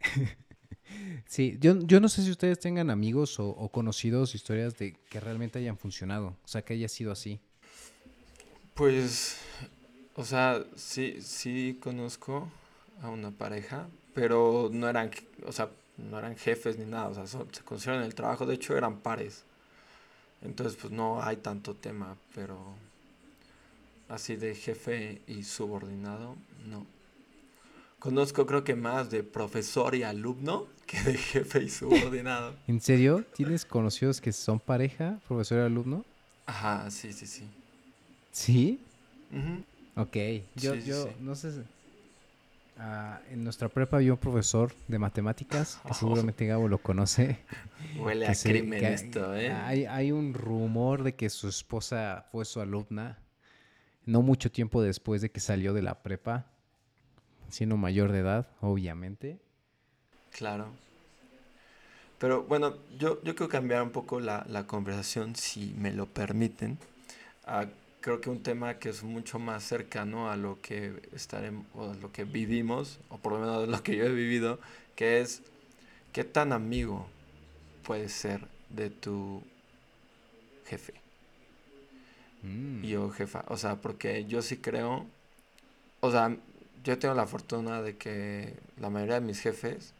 [1.26, 5.20] sí, yo, yo no sé si ustedes tengan amigos o, o, conocidos, historias de que
[5.20, 7.40] realmente hayan funcionado, o sea, que haya sido así.
[8.74, 9.38] Pues,
[10.14, 12.48] o sea, sí, sí conozco
[13.02, 15.10] a una pareja, pero no eran,
[15.44, 18.54] o sea, no eran jefes ni nada, o sea, se conocieron en el trabajo, de
[18.54, 19.44] hecho eran pares.
[20.42, 22.74] Entonces, pues no hay tanto tema, pero
[24.08, 26.86] así de jefe y subordinado, no.
[27.98, 32.54] Conozco creo que más de profesor y alumno que de jefe y subordinado.
[32.66, 33.24] ¿En serio?
[33.34, 36.04] ¿Tienes conocidos que son pareja, profesor y alumno?
[36.44, 37.48] Ajá, sí, sí, sí.
[38.30, 38.80] ¿Sí?
[39.96, 40.16] Ok,
[40.54, 41.52] yo, yo no sé
[42.78, 47.38] Ah, en nuestra prepa había un profesor de matemáticas, que seguramente Gabo lo conoce.
[47.98, 49.50] Huele a crimen esto, ¿eh?
[49.50, 53.18] Hay, hay, un rumor de que su esposa fue su alumna,
[54.04, 56.46] no mucho tiempo después de que salió de la prepa,
[57.48, 59.38] siendo mayor de edad, obviamente.
[60.32, 60.68] Claro.
[62.18, 66.76] Pero bueno, yo, yo quiero cambiar un poco la, la conversación, si me lo permiten,
[67.46, 67.66] a
[68.06, 72.12] creo que un tema que es mucho más cercano a lo que estaremos, o lo
[72.12, 74.60] que vivimos, o por lo menos lo que yo he vivido,
[74.94, 75.42] que es
[76.12, 77.08] qué tan amigo
[77.82, 79.42] puedes ser de tu
[80.66, 80.94] jefe.
[82.44, 82.84] Mm.
[82.84, 83.44] Y o jefa.
[83.48, 85.04] O sea, porque yo sí creo,
[85.98, 86.36] o sea,
[86.84, 89.94] yo tengo la fortuna de que la mayoría de mis jefes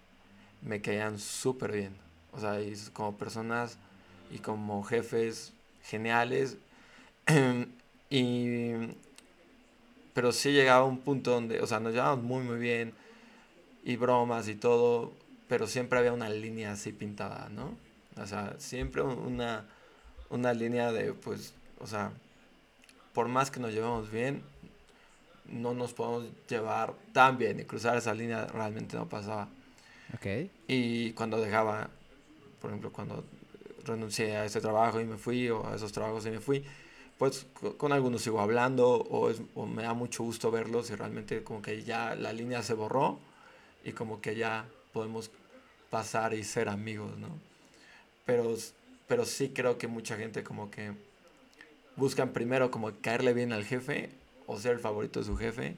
[0.62, 1.96] me caían súper bien.
[2.30, 3.78] O sea, y como personas
[4.30, 6.56] y como jefes geniales.
[8.10, 8.72] Y,
[10.14, 12.94] pero sí llegaba un punto donde, o sea, nos llevábamos muy, muy bien
[13.84, 15.12] y bromas y todo,
[15.48, 17.74] pero siempre había una línea así pintada, ¿no?
[18.20, 19.66] O sea, siempre una,
[20.30, 22.12] una línea de, pues, o sea,
[23.12, 24.42] por más que nos llevemos bien,
[25.48, 29.48] no nos podemos llevar tan bien y cruzar esa línea realmente no pasaba.
[30.14, 30.50] Ok.
[30.66, 31.90] Y cuando dejaba,
[32.60, 33.24] por ejemplo, cuando
[33.84, 36.64] renuncié a ese trabajo y me fui, o a esos trabajos y me fui,
[37.18, 37.46] pues
[37.78, 41.62] con algunos sigo hablando, o, es, o me da mucho gusto verlos y realmente como
[41.62, 43.18] que ya la línea se borró
[43.84, 45.30] y como que ya podemos
[45.90, 47.28] pasar y ser amigos, ¿no?
[48.26, 48.54] Pero,
[49.06, 50.92] pero sí creo que mucha gente como que
[51.96, 54.10] buscan primero como caerle bien al jefe
[54.46, 55.76] o ser el favorito de su jefe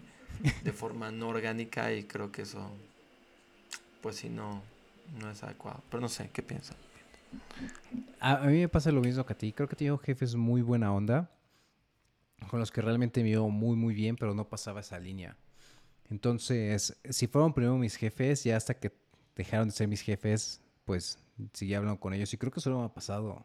[0.63, 2.71] de forma no orgánica y creo que eso
[4.03, 4.63] pues si no
[5.21, 6.77] no es adecuado pero no sé qué piensan
[8.21, 10.63] a, a, mí me pasa lo mismo que a ti creo que tengo jefes muy
[10.63, 11.31] buena onda
[12.49, 15.37] con los que realmente me iba muy muy bien pero no pasaba esa línea
[16.11, 18.93] entonces si fueron primero mis jefes ya hasta que
[19.37, 21.19] dejaron de ser mis jefes pues
[21.53, 23.45] seguí hablando con ellos y creo que solo me ha pasado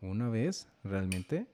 [0.00, 1.46] una vez realmente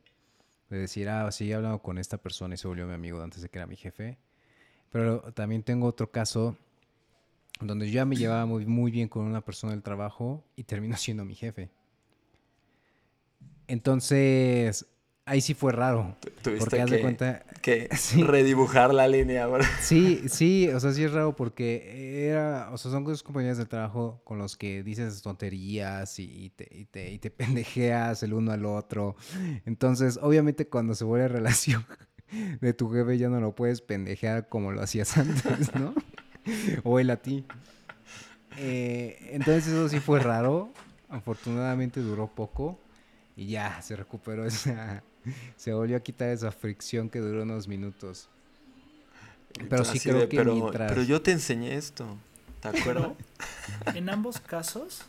[0.73, 3.43] de decir, ah, sí, he hablado con esta persona y se volvió mi amigo antes
[3.43, 4.19] de que era mi jefe.
[4.91, 6.57] Pero también tengo otro caso
[7.61, 10.97] donde yo ya me llevaba muy, muy bien con una persona del trabajo y terminó
[10.97, 11.71] siendo mi jefe.
[13.73, 14.85] Entonces,
[15.25, 16.15] ahí sí fue raro.
[16.43, 18.23] Tuviste porque que, de cuenta, que sí.
[18.23, 19.47] redibujar la línea.
[19.47, 19.67] ¿verdad?
[19.81, 23.69] Sí, sí, o sea, sí es raro porque era, o sea, son dos compañeros del
[23.69, 28.53] trabajo con los que dices tonterías y, te, y, te, y te pendejeas el uno
[28.53, 29.17] al otro.
[29.65, 31.87] Entonces, obviamente cuando se vuelve relación
[32.61, 35.95] de tu jefe ya no lo puedes pendejear como lo hacías antes, ¿no?
[36.85, 37.47] o él a ti.
[38.59, 40.75] Eh, entonces eso sí fue raro.
[41.09, 42.82] Afortunadamente duró poco
[43.37, 45.03] y ya se recuperó esa,
[45.57, 48.29] se volvió a quitar esa fricción que duró unos minutos.
[49.69, 52.17] Pero sí creo que pero, pero yo te enseñé esto,
[52.61, 53.13] ¿te acuerdas?
[53.95, 55.03] en ambos casos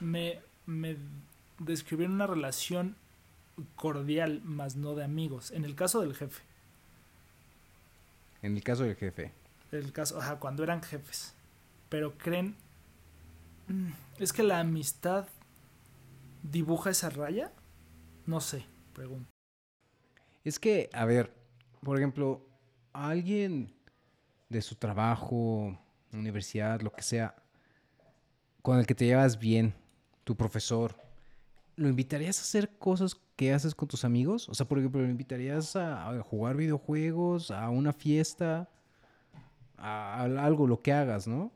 [0.00, 0.98] me, me
[1.58, 2.96] describieron una relación
[3.76, 5.50] cordial, más no de amigos.
[5.50, 6.42] En el caso del jefe.
[8.42, 9.32] En el caso del jefe.
[9.72, 11.34] El caso, ajá, cuando eran jefes.
[11.88, 12.56] Pero creen.
[13.68, 15.26] Mm, es que la amistad
[16.44, 17.52] dibuja esa raya.
[18.26, 19.28] No sé, pregunto.
[20.44, 21.34] Es que, a ver,
[21.82, 22.46] por ejemplo,
[22.92, 23.74] alguien
[24.48, 25.78] de su trabajo,
[26.12, 27.34] universidad, lo que sea,
[28.62, 29.74] con el que te llevas bien,
[30.22, 30.96] tu profesor,
[31.76, 34.48] ¿lo invitarías a hacer cosas que haces con tus amigos?
[34.48, 38.70] O sea, por ejemplo, ¿lo invitarías a, jugar videojuegos, a una fiesta,
[39.76, 41.52] a, algo, lo que hagas, ¿no?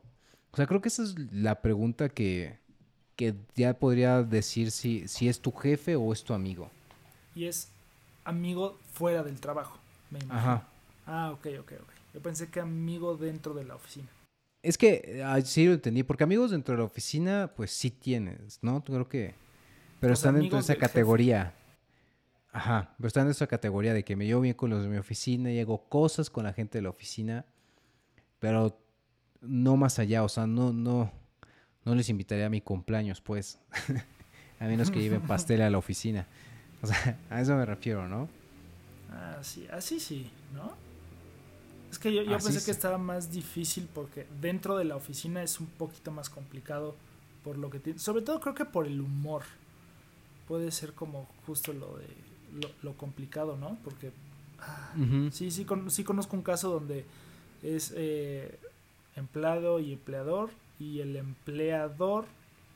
[0.51, 2.59] O sea, creo que esa es la pregunta que,
[3.19, 6.71] que ya podría decir si, si es tu jefe o es tu amigo.
[7.35, 7.69] Y es
[8.23, 9.77] amigo fuera del trabajo,
[10.09, 10.39] me imagino.
[10.39, 10.67] Ajá.
[11.05, 11.89] Ah, ok, ok, ok.
[12.13, 14.07] Yo pensé que amigo dentro de la oficina.
[14.63, 18.59] Es que ah, sí lo entendí, porque amigos dentro de la oficina, pues sí tienes,
[18.61, 18.81] ¿no?
[18.85, 19.35] Creo que.
[19.99, 21.53] Pero están dentro de esa categoría.
[22.53, 24.95] Ajá, pero están en esa categoría de que me llevo bien con los de mi
[24.95, 27.45] oficina y hago cosas con la gente de la oficina,
[28.39, 28.79] pero
[29.41, 31.11] no más allá, o sea, no, no,
[31.85, 33.59] no les invitaría a mi cumpleaños, pues.
[34.59, 36.27] a menos que lleven pastel a la oficina.
[36.81, 38.29] O sea, a eso me refiero, ¿no?
[39.37, 40.73] Así, así sí, ¿no?
[41.91, 45.65] Es que yo, pensé que estaba más difícil porque dentro de la oficina es un
[45.65, 46.95] poquito más complicado
[47.43, 47.97] por lo que tiene.
[47.99, 49.43] Sobre todo creo que por el humor.
[50.47, 52.07] Puede ser como justo lo de
[52.81, 53.77] lo, complicado, ¿no?
[53.83, 54.11] Porque
[54.59, 54.93] ah,
[55.31, 57.05] sí, sí, sí conozco un caso donde
[57.61, 58.57] es eh,
[59.15, 62.25] empleado y empleador y el empleador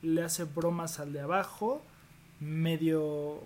[0.02, 1.82] le hace bromas al de abajo,
[2.40, 3.42] medio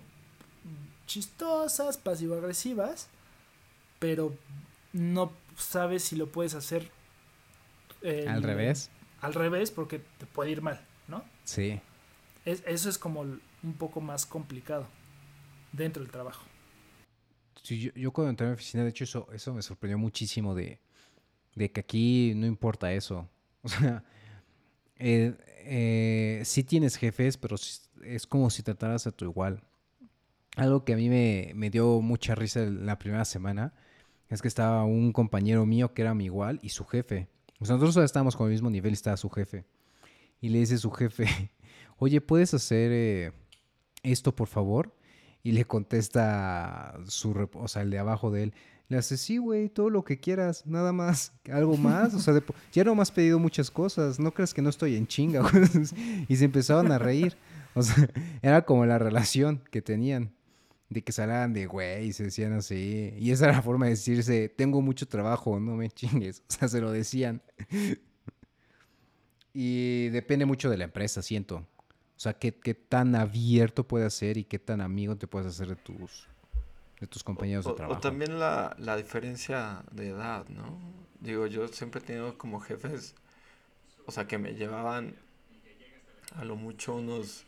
[1.06, 3.08] chistosas, pasivo-agresivas,
[3.98, 4.36] pero
[4.92, 6.90] no sabes si lo puedes hacer
[8.02, 8.90] al revés.
[9.20, 11.24] Al revés, porque te puede ir mal, ¿no?
[11.44, 11.80] Sí.
[12.44, 14.86] eso es como un poco más complicado
[15.72, 16.44] dentro del trabajo.
[17.62, 20.54] Sí, yo, yo cuando entré a mi oficina, de hecho, eso, eso me sorprendió muchísimo
[20.54, 20.80] de,
[21.54, 23.28] de que aquí no importa eso.
[23.60, 24.04] O sea,
[24.98, 29.62] eh, eh, sí tienes jefes, pero es como si trataras a tu igual.
[30.56, 33.74] Algo que a mí me, dio mucha risa la primera semana
[34.28, 37.28] es que estaba un compañero mío que era mi igual y su jefe.
[37.60, 39.64] Nosotros estábamos con el mismo nivel y estaba su jefe.
[40.40, 41.26] Y le dice su jefe,
[41.98, 43.32] oye, ¿puedes hacer eh,
[44.02, 44.96] esto por favor?
[45.42, 48.54] Y le contesta su, o sea, el de abajo de él,
[48.88, 52.14] le hace, sí, güey, todo lo que quieras, nada más, algo más.
[52.14, 52.34] O sea,
[52.72, 55.42] ya no me has pedido muchas cosas, no crees que no estoy en chinga.
[56.28, 57.36] y se empezaron a reír.
[57.74, 58.08] O sea,
[58.42, 60.32] era como la relación que tenían.
[60.88, 63.12] de que salgan de güey y se decían así.
[63.18, 66.42] Y esa era la forma de decirse, tengo mucho trabajo, no me chingues.
[66.48, 67.42] O sea, se lo decían.
[69.52, 71.56] y depende mucho de la empresa, siento.
[71.56, 75.68] O sea, qué, qué tan abierto puedes ser y qué tan amigo te puedes hacer
[75.68, 76.26] de tus,
[77.00, 78.00] de tus compañeros O, de o trabajo.
[78.00, 80.78] también la, la diferencia de edad, ¿no?
[81.20, 83.14] Digo, yo siempre he tenido como jefes,
[84.06, 85.14] o sea, que me llevaban
[86.36, 87.44] a lo mucho unos,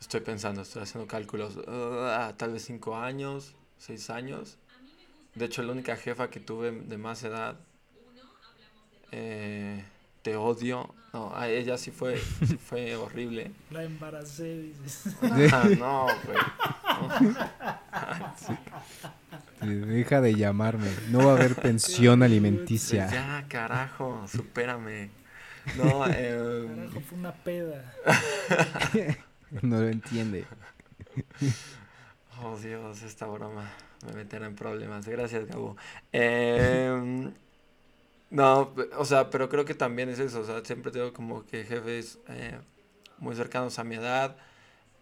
[0.00, 4.58] estoy pensando, estoy haciendo cálculos, ah, tal vez cinco años, seis años.
[5.34, 7.58] De hecho, la única jefa que tuve de más edad,
[9.12, 9.84] eh,
[10.22, 13.52] te odio, no, a ella sí fue, sí fue horrible.
[13.70, 15.14] La embaracé, dices.
[15.52, 16.38] Ah, no, güey.
[18.36, 18.58] Sí,
[19.60, 20.90] Deja de llamarme.
[21.10, 23.06] No va a haber pensión Pues alimenticia.
[23.10, 25.10] ya, carajo, supérame.
[25.72, 27.94] No, eh, Carajo, fue una peda.
[29.62, 30.46] No lo entiende.
[32.42, 33.70] oh Dios, esta broma
[34.06, 35.06] me meterá en problemas.
[35.06, 35.76] Gracias, Gabo.
[36.12, 37.32] Em,
[38.30, 40.40] no, o sea, pero creo que también es eso.
[40.40, 42.58] O sea, siempre tengo como que jefes eh,
[43.18, 44.36] muy cercanos a mi edad.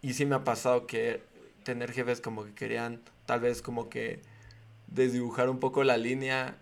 [0.01, 1.23] Y sí me ha pasado que
[1.63, 4.21] tener jefes como que querían tal vez como que
[4.87, 6.57] desdibujar un poco la línea.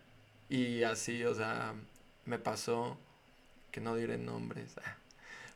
[0.49, 1.73] Y así, o sea,
[2.25, 2.97] me pasó
[3.71, 4.75] que no diré nombres.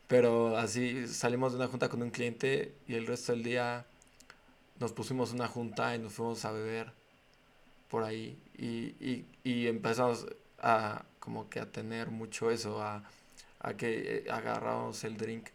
[0.07, 3.85] Pero así salimos de una junta con un cliente y el resto del día
[4.79, 6.93] nos pusimos una junta y nos fuimos a beber
[7.89, 10.27] por ahí y, y, y empezamos
[10.59, 13.03] a como que a tener mucho eso, a,
[13.59, 15.49] a que eh, agarramos el drink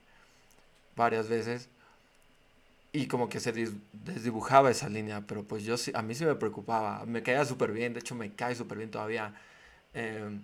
[0.96, 1.68] varias veces
[2.92, 3.52] y como que se
[3.92, 7.72] desdibujaba esa línea, pero pues yo sí, a mí sí me preocupaba, me caía súper
[7.72, 9.34] bien, de hecho me cae súper bien todavía,
[9.94, 10.40] em,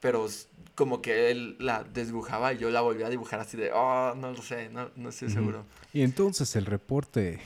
[0.00, 0.26] pero
[0.74, 4.32] como que él la desdibujaba y yo la volvía a dibujar así de, oh, no
[4.32, 5.64] lo sé, no, no estoy seguro.
[5.92, 7.40] Y entonces el reporte.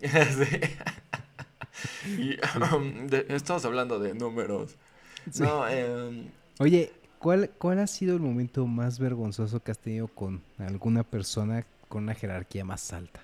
[2.06, 2.36] Y,
[2.74, 4.74] um, de- estamos hablando de números.
[5.30, 5.42] Sí.
[5.42, 10.42] No, em, Oye, ¿cuál, ¿cuál ha sido el momento más vergonzoso que has tenido con
[10.58, 13.20] alguna persona con una jerarquía más alta?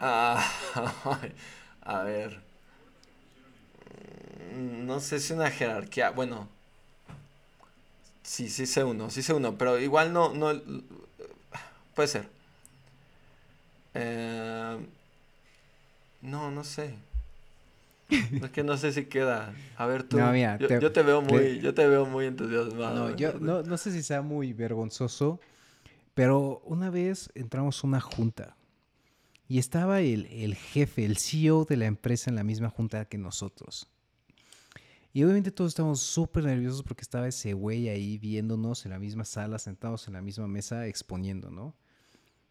[0.00, 0.42] Ah,
[1.82, 2.40] a ver.
[4.54, 6.10] Mm, No sé si una jerarquía.
[6.10, 6.48] Bueno.
[8.22, 10.52] Sí, sí sé uno, sí sé uno, pero igual no, no.
[11.94, 12.28] Puede ser.
[13.94, 14.86] Em,
[16.22, 16.94] no, no sé.
[18.42, 19.52] Es que no sé si queda.
[19.76, 20.18] A ver tú.
[20.18, 23.10] No, mira, yo, te- yo te veo te- muy, yo te veo muy entusiasmado.
[23.10, 25.40] No, yo no, no sé si sea muy vergonzoso,
[26.14, 28.56] pero una vez entramos a una junta
[29.50, 33.18] y estaba el, el jefe, el CEO de la empresa en la misma junta que
[33.18, 33.90] nosotros.
[35.12, 39.24] Y obviamente todos estábamos súper nerviosos porque estaba ese güey ahí viéndonos en la misma
[39.24, 41.74] sala, sentados en la misma mesa, exponiendo, ¿no?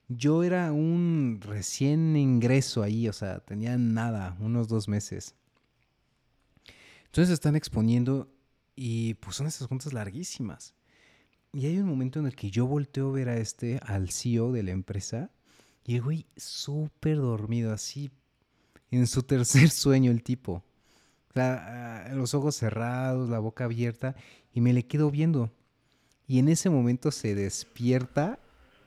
[0.09, 5.35] Yo era un recién ingreso ahí, o sea, tenía nada, unos dos meses.
[7.05, 8.29] Entonces están exponiendo
[8.75, 10.75] y pues son esas juntas larguísimas.
[11.53, 14.51] Y hay un momento en el que yo volteo a ver a este, al CEO
[14.51, 15.31] de la empresa,
[15.89, 18.12] y el güey súper dormido, así,
[18.91, 20.63] en su tercer sueño el tipo.
[21.34, 24.15] Sea, ah, los ojos cerrados, la boca abierta,
[24.54, 25.49] y me le quedo viendo.
[26.28, 28.38] Y en ese momento se despierta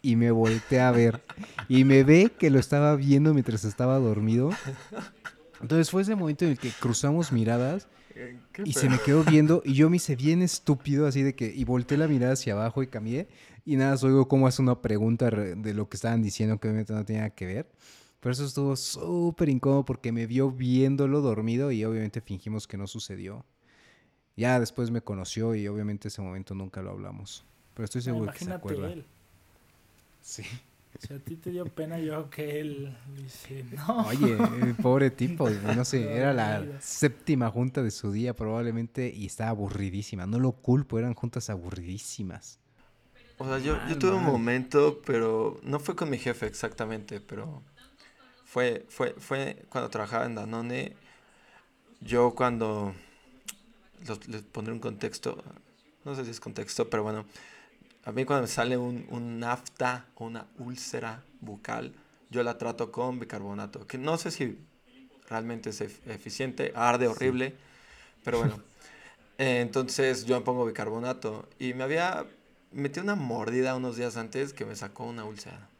[0.00, 1.24] y me voltea a ver.
[1.68, 4.50] Y me ve que lo estaba viendo mientras estaba dormido.
[5.60, 8.01] Entonces fue ese momento en el que cruzamos miradas Eh, ¿Qué
[8.64, 11.64] y se me quedó viendo y yo me hice bien estúpido así de que y
[11.64, 13.28] volteé la mirada hacia abajo y cambié
[13.64, 16.92] y nada, oigo cómo hace una pregunta re- de lo que estaban diciendo que obviamente
[16.92, 17.70] no tenía nada que ver.
[18.20, 22.86] Pero eso estuvo súper incómodo porque me vio viéndolo dormido y obviamente fingimos que no
[22.86, 23.44] sucedió.
[24.36, 27.44] Ya después me conoció y obviamente ese momento nunca lo hablamos.
[27.74, 28.92] Pero estoy seguro que se acuerda.
[28.92, 29.04] él.
[30.20, 30.42] Sí.
[31.02, 34.06] Si a ti te dio pena, yo que él dice, no.
[34.06, 34.34] Oye,
[34.68, 39.50] el pobre tipo, no sé, era la séptima junta de su día probablemente y estaba
[39.50, 40.26] aburridísima.
[40.26, 42.58] No lo culpo, eran juntas aburridísimas.
[43.38, 47.20] O sea, yo, yo Mal, tuve un momento, pero no fue con mi jefe exactamente,
[47.20, 47.62] pero
[48.44, 50.96] fue, fue, fue cuando trabajaba en Danone.
[52.00, 52.94] Yo cuando,
[54.06, 55.42] los- les pondré un contexto,
[56.04, 57.24] no sé si es contexto, pero bueno,
[58.04, 61.94] a mí cuando me sale un, un nafta o una úlcera bucal,
[62.30, 64.58] yo la trato con bicarbonato, que no sé si
[65.28, 67.56] realmente es ef- eficiente, arde horrible,
[68.24, 68.62] pero bueno.
[69.38, 72.26] Eh, entonces yo me pongo bicarbonato y me había
[72.72, 75.70] metido una mordida unos días antes que me sacó una úlcera.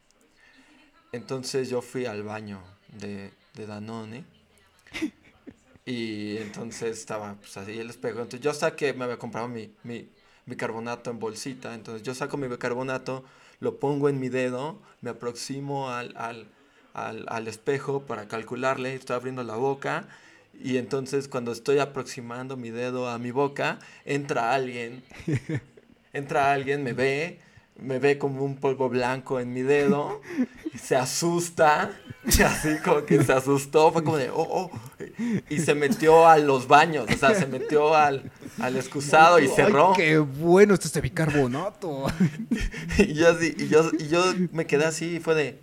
[1.11, 4.25] Entonces yo fui al baño de, de Danone
[5.85, 8.19] y entonces estaba pues, así el espejo.
[8.19, 10.09] Entonces yo saqué, me había comprado mi, mi
[10.45, 11.73] bicarbonato en bolsita.
[11.73, 13.23] Entonces yo saco mi bicarbonato,
[13.59, 16.47] lo pongo en mi dedo, me aproximo al, al,
[16.93, 20.07] al, al espejo para calcularle, estoy abriendo la boca
[20.61, 25.03] y entonces cuando estoy aproximando mi dedo a mi boca, entra alguien,
[26.13, 27.39] entra alguien, me ve,
[27.75, 30.21] me ve como un polvo blanco en mi dedo,
[30.79, 31.91] se asusta,
[32.25, 34.71] y así como que se asustó, fue como de, oh, oh,
[35.49, 39.89] y se metió a los baños, o sea, se metió al, al excusado y cerró.
[39.89, 42.05] Ay, qué bueno, esto es de bicarbonato.
[42.97, 45.59] y yo así, y yo, y yo me quedé así, y fue de,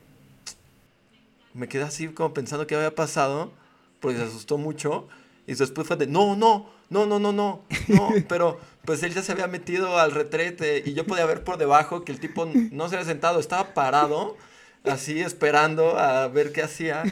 [1.54, 3.52] me quedé así como pensando qué había pasado,
[4.00, 5.08] porque se asustó mucho,
[5.46, 9.22] y después fue de, no, no, no, no, no, no, no, pero pues él ya
[9.22, 12.88] se había metido al retrete y yo podía ver por debajo que el tipo no
[12.88, 14.36] se había sentado, estaba parado,
[14.84, 17.04] así esperando a ver qué hacía,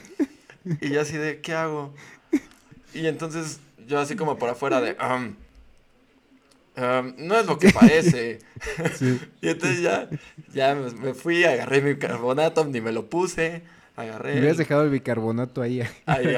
[0.80, 1.94] y yo así de, ¿qué hago?
[2.94, 5.34] Y entonces yo así como por afuera de, um,
[6.78, 8.38] um, no es lo que parece.
[8.96, 9.20] Sí.
[9.42, 10.08] y entonces ya,
[10.52, 13.62] ya me fui, agarré mi carbonato, ni me lo puse,
[13.96, 14.34] agarré.
[14.34, 15.82] Me hubieras dejado el bicarbonato ahí.
[16.06, 16.36] Ahí.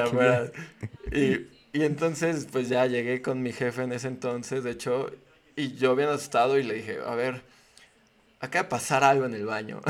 [1.11, 5.09] Y, y entonces, pues ya llegué con mi jefe en ese entonces, de hecho,
[5.55, 7.41] y yo bien asustado y le dije, a ver,
[8.39, 9.81] acaba de pasar algo en el baño.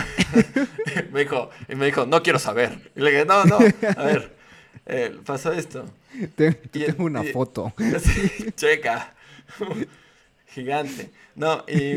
[1.12, 2.91] me dijo, y me dijo, no quiero saber.
[2.95, 3.58] Y le dije, no, no,
[3.97, 4.32] a ver,
[4.86, 5.86] eh, pasó esto.
[6.36, 7.74] Te- Y- tengo una y- foto.
[8.56, 9.14] Checa.
[10.54, 11.12] Gigante.
[11.36, 11.95] No, y,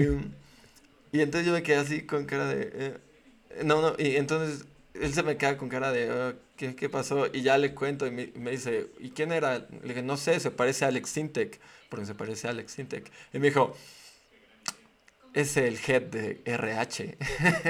[1.13, 2.71] y entonces yo me quedé así con cara de...
[2.73, 2.99] eh,
[3.65, 6.11] no, no, y entonces él se me queda con cara de...
[6.11, 7.27] "Ah, ¿qué, ¿Qué pasó?
[7.33, 9.59] Y ya le cuento y me, me dice, ¿y quién era?
[9.83, 13.11] Le dije, no sé, se parece a Alex Sintek, porque se parece a Alex Sintek.
[13.33, 13.77] Y me dijo,
[15.33, 17.17] es el head de RH.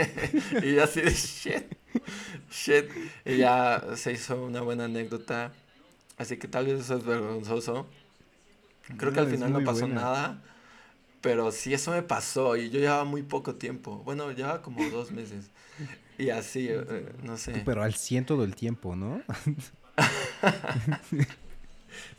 [0.62, 1.64] y yo así de, shit,
[2.50, 2.86] shit.
[3.24, 5.52] Y ya se hizo una buena anécdota.
[6.18, 7.88] Así que tal vez eso es vergonzoso.
[8.96, 9.88] Creo que Ah, al es final no pasó buena.
[9.88, 10.42] nada.
[11.24, 14.02] Pero sí, eso me pasó y yo llevaba muy poco tiempo.
[14.04, 15.46] Bueno, llevaba como dos meses.
[16.18, 17.62] Y así, eh, no sé.
[17.64, 19.22] Pero al cien todo el tiempo, ¿no?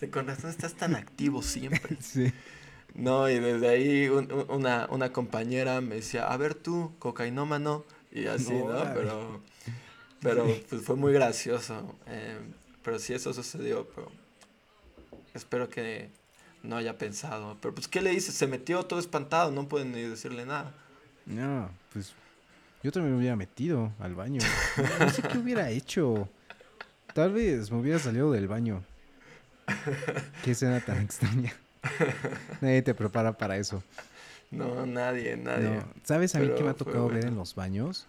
[0.01, 1.97] De Con razón estás tan activo siempre.
[2.01, 2.31] sí.
[2.93, 7.83] No, y desde ahí un- un- una, una compañera me decía, a ver tú, cocainómano.
[8.11, 8.83] Y así, ¿no?
[8.93, 9.41] Pero,
[10.21, 11.95] pero pues fue muy gracioso.
[12.07, 12.37] eh,
[12.83, 13.87] pero sí, eso sucedió.
[13.95, 14.11] Pero
[15.33, 16.09] espero que
[16.68, 17.57] no haya pensado.
[17.61, 18.36] Pero pues, ¿qué le dices?
[18.36, 20.74] Se metió todo espantado, no pueden ni decirle nada.
[21.26, 22.13] No, pues
[22.84, 24.41] yo también me hubiera metido al baño.
[24.99, 26.30] No, sé qué hubiera hecho.
[27.13, 28.84] Tal vez me hubiera salido del baño.
[30.43, 31.53] Qué escena tan extraña.
[32.61, 33.84] Nadie te prepara para eso.
[34.51, 35.70] No, nadie, nadie.
[35.78, 35.84] No.
[36.03, 38.05] ¿Sabes a mí qué me ha tocado ver en los baños?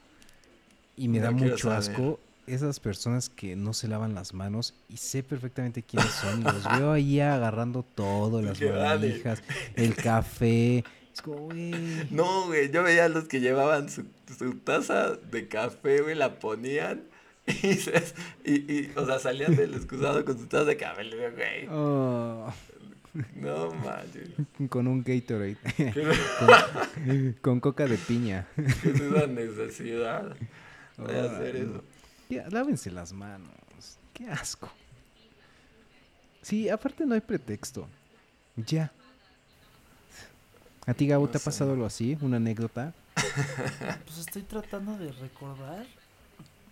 [0.97, 1.79] Y me No da mucho saber.
[1.79, 6.43] asco esas personas que no se lavan las manos y sé perfectamente quiénes son.
[6.45, 9.43] Los veo ahí agarrando todo, las manijas,
[9.75, 10.85] el café.
[11.13, 11.73] Es como, güey.
[12.11, 14.05] No, güey, yo veía a los que llevaban su,
[14.39, 17.03] su taza de café, güey, la ponían
[17.47, 18.03] y, se-
[18.45, 21.05] y, y, o sea, salían del excusado con su taza de café.
[21.05, 22.53] Le digo, güey, Oh,
[23.35, 24.29] no manches.
[24.69, 25.57] con un Gatorade.
[25.77, 25.93] ¿Qué,
[26.39, 28.47] con, con coca de piña.
[28.83, 30.37] qué es esa necesidad
[30.99, 31.85] de hacer Ay, eso?
[32.29, 33.51] Ya, lávense las manos.
[34.13, 34.71] Qué asco.
[36.43, 37.89] Sí, aparte no hay pretexto.
[38.57, 38.93] Ya.
[40.87, 42.17] ¿A ti, Gabo, No te ha pasado algo así?
[42.21, 42.95] ¿Una anécdota?
[44.05, 45.87] Pues estoy tratando de recordar.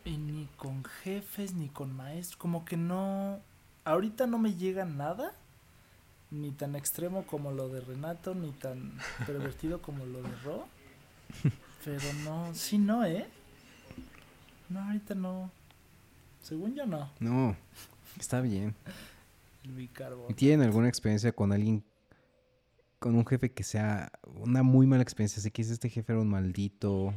[0.05, 2.37] Y ni con jefes, ni con maestros.
[2.37, 3.41] Como que no.
[3.85, 5.33] Ahorita no me llega nada.
[6.31, 10.67] Ni tan extremo como lo de Renato, ni tan pervertido como lo de Ro.
[11.85, 13.27] Pero no, sí, no, ¿eh?
[14.69, 15.51] No, ahorita no.
[16.43, 17.11] Según yo, no.
[17.21, 17.57] No,
[18.19, 18.75] está bien.
[19.65, 20.31] El bicarbonato.
[20.33, 21.83] ¿Y ¿Tienen alguna experiencia con alguien,
[22.99, 25.41] con un jefe que sea una muy mala experiencia?
[25.41, 27.15] Así que este jefe era un maldito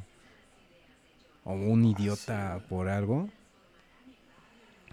[1.44, 3.30] o un idiota por algo.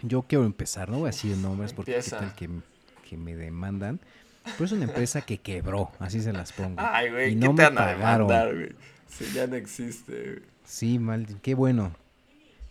[0.03, 2.19] Yo quiero empezar, no voy a decir nombres porque qué Empieza.
[2.19, 2.51] tal que,
[3.09, 4.01] que me demandan.
[4.45, 6.77] Pero es una empresa que quebró, así se las pongo.
[6.79, 8.73] Ay, güey, y ¿qué no te me van a demandar, güey?
[9.09, 10.43] Si ya no existe, güey.
[10.65, 11.93] Sí, mal, qué bueno.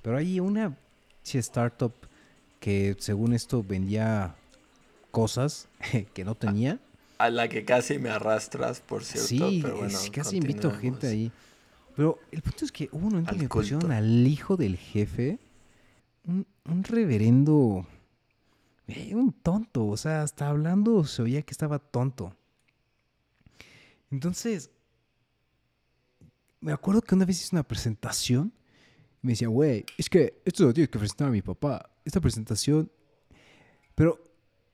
[0.04, 0.78] Pero hay una
[1.34, 1.94] startup
[2.60, 4.36] que según esto vendía
[5.12, 5.68] cosas
[6.14, 6.80] que no tenía.
[7.18, 9.28] A la que casi me arrastras, por cierto.
[9.30, 11.32] sí, pero bueno, es- casi invito gente ahí.
[11.96, 14.78] Pero el punto es que hubo un momento Al que me pusieron al hijo del
[14.78, 15.40] jefe,
[16.26, 17.86] un, un reverendo,
[18.88, 22.36] eh, un tonto, o sea, hasta hablando se oía que estaba tonto.
[24.12, 24.70] Entonces,
[26.62, 28.52] me acuerdo que una vez hice una presentación
[29.24, 31.90] me decía, güey, es que esto lo tienes que presentar a mi papá.
[32.06, 32.92] Esta presentación.
[33.96, 34.20] Pero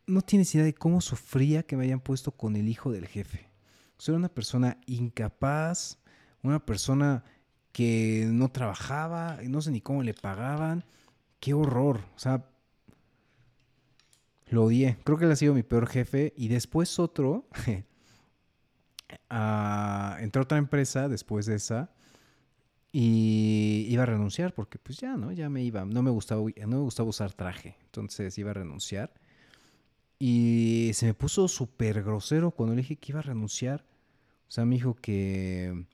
[0.08, 3.48] no tienes idea de cómo sufría que me hayan puesto con el hijo del jefe.
[3.98, 6.00] O sea, era una persona incapaz,
[6.42, 7.24] una persona
[7.72, 10.84] que no trabajaba, no sé ni cómo le pagaban,
[11.40, 12.02] qué horror.
[12.16, 12.50] O sea,
[14.48, 14.98] lo odié.
[15.04, 16.34] Creo que él ha sido mi peor jefe.
[16.36, 17.48] Y después otro.
[19.30, 21.92] uh, entró otra empresa después de esa.
[22.92, 25.32] Y iba a renunciar porque pues ya, ¿no?
[25.32, 25.86] Ya me iba.
[25.86, 27.78] No me gustaba, no me gustaba usar traje.
[27.86, 29.14] Entonces iba a renunciar.
[30.18, 33.86] Y se me puso súper grosero cuando le dije que iba a renunciar.
[34.48, 35.86] O sea, me dijo que,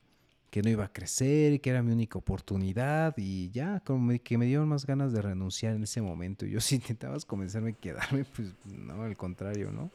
[0.50, 4.46] que no iba a crecer, que era mi única oportunidad y ya, como que me
[4.46, 6.46] dieron más ganas de renunciar en ese momento.
[6.46, 9.92] Y yo si intentabas convencerme de quedarme, pues no, al contrario, ¿no?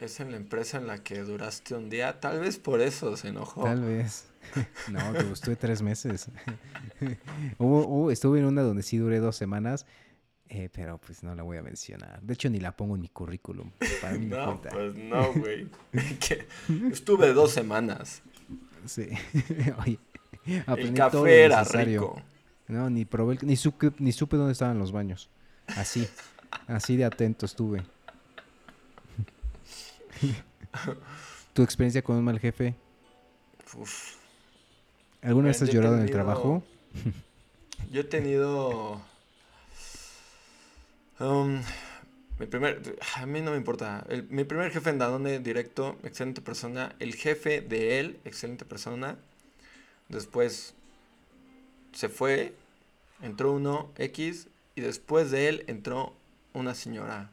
[0.00, 3.28] Es en la empresa en la que duraste un día, tal vez por eso se
[3.28, 3.64] enojó.
[3.64, 4.26] Tal vez.
[4.90, 6.28] no, pero estuve tres meses.
[7.58, 9.86] hubo, estuve en una donde sí duré dos semanas
[10.50, 12.22] eh, pero pues no la voy a mencionar.
[12.22, 13.70] De hecho, ni la pongo en mi currículum.
[14.00, 15.68] Para mí no, pues no, güey.
[16.90, 18.22] Estuve dos semanas.
[18.86, 19.08] Sí.
[19.84, 19.98] Oye,
[20.46, 22.20] el café era rico.
[22.66, 25.28] No, ni probé, ni, supe, ni supe dónde estaban los baños.
[25.66, 26.08] Así,
[26.66, 27.82] así de atento estuve.
[31.52, 32.74] ¿Tu experiencia con un mal jefe?
[33.76, 34.16] Uf.
[35.22, 36.62] ¿Alguna vez has llorado en el trabajo?
[37.90, 39.00] Yo he tenido
[41.20, 41.62] Um,
[42.38, 42.80] mi primer,
[43.16, 44.06] a mí no me importa.
[44.30, 46.94] mi primer jefe en Danone directo, excelente persona.
[47.00, 49.18] El jefe de él, excelente persona.
[50.08, 50.74] Después
[51.92, 52.54] se fue,
[53.20, 54.46] entró uno X
[54.76, 56.14] y después de él entró
[56.52, 57.32] una señora.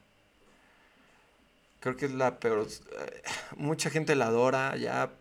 [1.85, 2.65] Creo que es la peor.
[2.67, 3.21] Eh,
[3.57, 5.11] mucha gente la adora ya.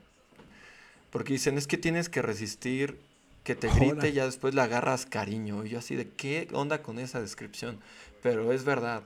[1.11, 2.99] Porque dicen, es que tienes que resistir
[3.43, 5.67] que te grite y ya después le agarras cariño.
[5.67, 7.79] Y yo así de, ¿qué onda con esa descripción?
[8.25, 9.03] pero es verdad.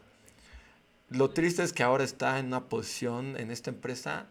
[1.10, 4.26] Lo triste es que ahora está en una posición en esta empresa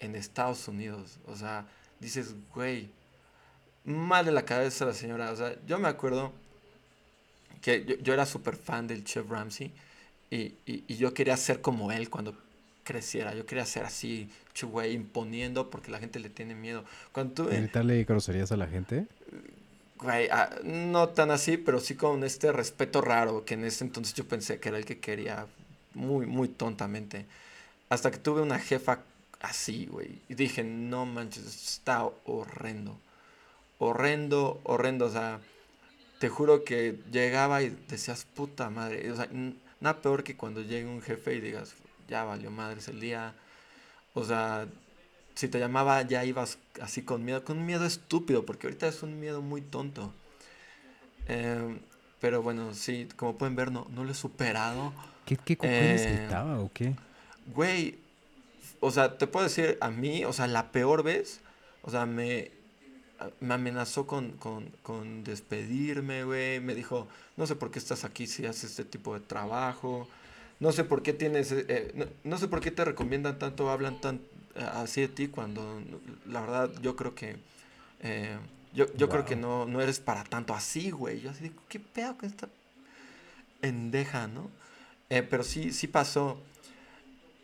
[0.00, 1.20] en Estados Unidos.
[1.28, 1.68] O sea,
[2.00, 2.90] dices, güey,
[3.84, 5.30] mal de la cabeza la señora.
[5.30, 6.32] O sea, yo me acuerdo
[7.62, 9.72] que yo, era súper fan del Chef Ramsey
[10.30, 12.36] y, y, yo quería ser como él cuando
[12.84, 13.34] creciera.
[13.34, 14.30] Yo quería ser así,
[14.62, 16.84] güey, imponiendo porque la gente le tiene miedo.
[17.12, 17.56] Cuando tuve...
[17.56, 19.06] ¿Gritarle groserías a la gente?
[20.30, 24.26] Ah, no tan así, pero sí con este respeto raro que en ese entonces yo
[24.26, 25.46] pensé que era el que quería
[25.94, 27.26] muy, muy tontamente.
[27.88, 29.00] Hasta que tuve una jefa
[29.40, 30.20] así, güey.
[30.28, 32.98] Y dije, no manches, está horrendo.
[33.78, 35.06] Horrendo, horrendo.
[35.06, 35.40] O sea,
[36.18, 39.10] te juro que llegaba y decías, puta madre.
[39.10, 39.28] O sea,
[39.80, 41.74] nada peor que cuando llegue un jefe y digas,
[42.08, 43.34] ya valió madres el día.
[44.14, 44.66] O sea,
[45.34, 49.02] si te llamaba ya ibas así con miedo, con un miedo estúpido, porque ahorita es
[49.02, 50.12] un miedo muy tonto.
[51.26, 51.80] Em,
[52.20, 54.92] pero bueno, sí, como pueden ver, no, no lo he superado.
[55.26, 56.28] ¿Qué, qué eh,
[56.58, 56.94] o qué?
[57.46, 57.98] Güey,
[58.80, 61.40] o sea, te puedo decir, a mí, o sea, la peor vez,
[61.82, 62.50] o sea, me,
[63.40, 66.60] me amenazó con, con, con despedirme, güey.
[66.60, 70.08] Me dijo, no sé por qué estás aquí si haces este tipo de trabajo.
[70.60, 73.70] No sé por qué tienes, eh, eh, no, no, sé por qué te recomiendan tanto,
[73.70, 74.20] hablan tan,
[74.56, 75.82] así de ti cuando
[76.26, 77.36] la verdad yo creo que
[78.00, 78.36] eh,
[78.74, 81.20] yo, yo creo que no, no eres para tanto así, güey.
[81.20, 82.48] Yo así digo, ¿qué pedo con esta
[83.60, 84.50] pendeja, no?
[85.10, 86.38] Eh, pero sí, sí pasó.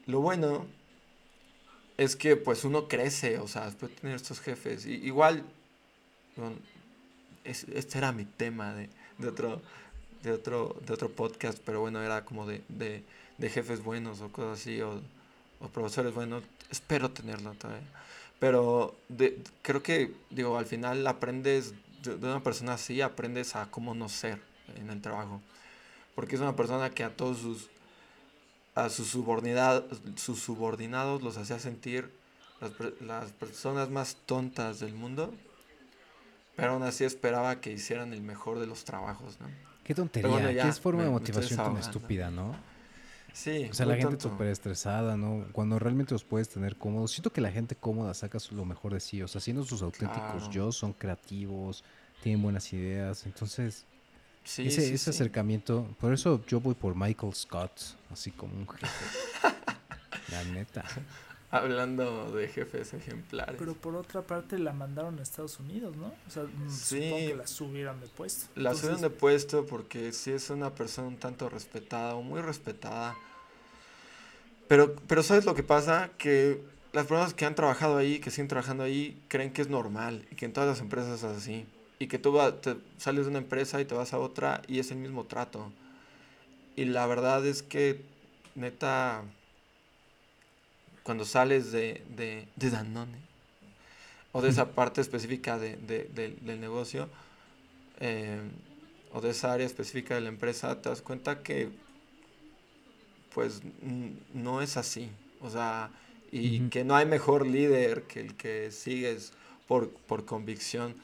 [0.06, 0.66] Lo bueno
[1.96, 4.86] es que pues uno crece, o sea, después de tener estos jefes.
[4.86, 5.44] Y, igual,
[7.44, 9.62] este era mi tema de, de, otro,
[10.22, 13.02] de, otro, de otro podcast, pero bueno, era como de, de,
[13.38, 15.00] de jefes buenos o cosas así, o,
[15.60, 17.86] o profesores buenos espero tenerlo todavía.
[18.38, 23.94] Pero de, creo que, digo, al final aprendes de, una persona así, aprendes a cómo
[23.94, 24.40] no ser
[24.76, 25.42] en el trabajo.
[26.14, 27.68] Porque es una persona que a todos sus,
[28.74, 32.10] a sus, subordinados, sus subordinados los hacía sentir
[32.60, 35.34] las, las personas más tontas del mundo.
[36.56, 39.69] Pero aún así esperaba que hicieran el mejor de los trabajos, ¿no?
[39.90, 42.54] Qué tontería, qué es forma de motivación tan estúpida, ¿no?
[43.32, 43.66] Sí.
[43.68, 45.46] O sea, la gente súper estresada, ¿no?
[45.50, 47.10] Cuando realmente los puedes tener cómodos.
[47.10, 49.20] Siento que la gente cómoda saca lo mejor de sí.
[49.20, 51.82] O sea, siendo sus auténticos yo, son creativos,
[52.22, 53.26] tienen buenas ideas.
[53.26, 53.84] Entonces,
[54.44, 55.88] sí, ese, ese acercamiento.
[55.98, 57.72] Por eso yo voy por Michael Scott,
[58.12, 58.86] así como un jefe.
[60.30, 60.84] la neta.
[61.52, 63.56] Hablando de jefes ejemplares.
[63.58, 66.14] Pero por otra parte la mandaron a Estados Unidos, ¿no?
[66.26, 68.46] O sea, mm, supongo que la subieron de puesto.
[68.54, 73.16] La subieron de puesto porque sí es una persona un tanto respetada o muy respetada.
[74.68, 76.10] Pero, pero ¿sabes lo que pasa?
[76.18, 80.24] Que las personas que han trabajado ahí, que siguen trabajando ahí, creen que es normal
[80.30, 81.66] y que en todas las empresas es así.
[81.98, 84.92] Y que tú te sales de una empresa y te vas a otra y es
[84.92, 85.72] el mismo trato.
[86.76, 88.02] Y la verdad es que,
[88.54, 89.22] neta,
[91.10, 93.18] cuando sales de, de, de Danone
[94.30, 97.08] o de esa parte específica de, del negocio,
[97.98, 98.40] eh,
[99.12, 101.70] o de esa área específica de la empresa, te das cuenta que
[103.34, 103.62] pues
[104.32, 105.10] no es así.
[105.40, 105.90] O sea,
[106.30, 109.32] y que no hay mejor líder que el que sigues
[109.66, 110.94] por, por convicción.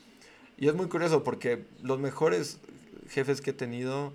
[0.57, 2.61] Y es muy curioso porque los mejores
[3.11, 4.13] jefes que he tenido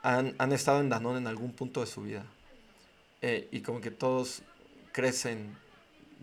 [0.00, 2.24] han, han estado en Danone en algún punto de su vida.
[3.24, 4.42] Eh, y como que todos
[4.92, 5.56] crecen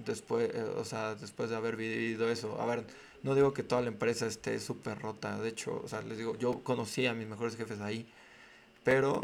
[0.05, 2.59] después, eh, o sea, después de haber vivido eso.
[2.61, 2.86] A ver,
[3.24, 6.38] no digo que toda la empresa esté súper rota, de hecho, o sea, les digo,
[6.38, 8.07] yo conocí a mis mejores jefes ahí,
[8.84, 9.22] pero,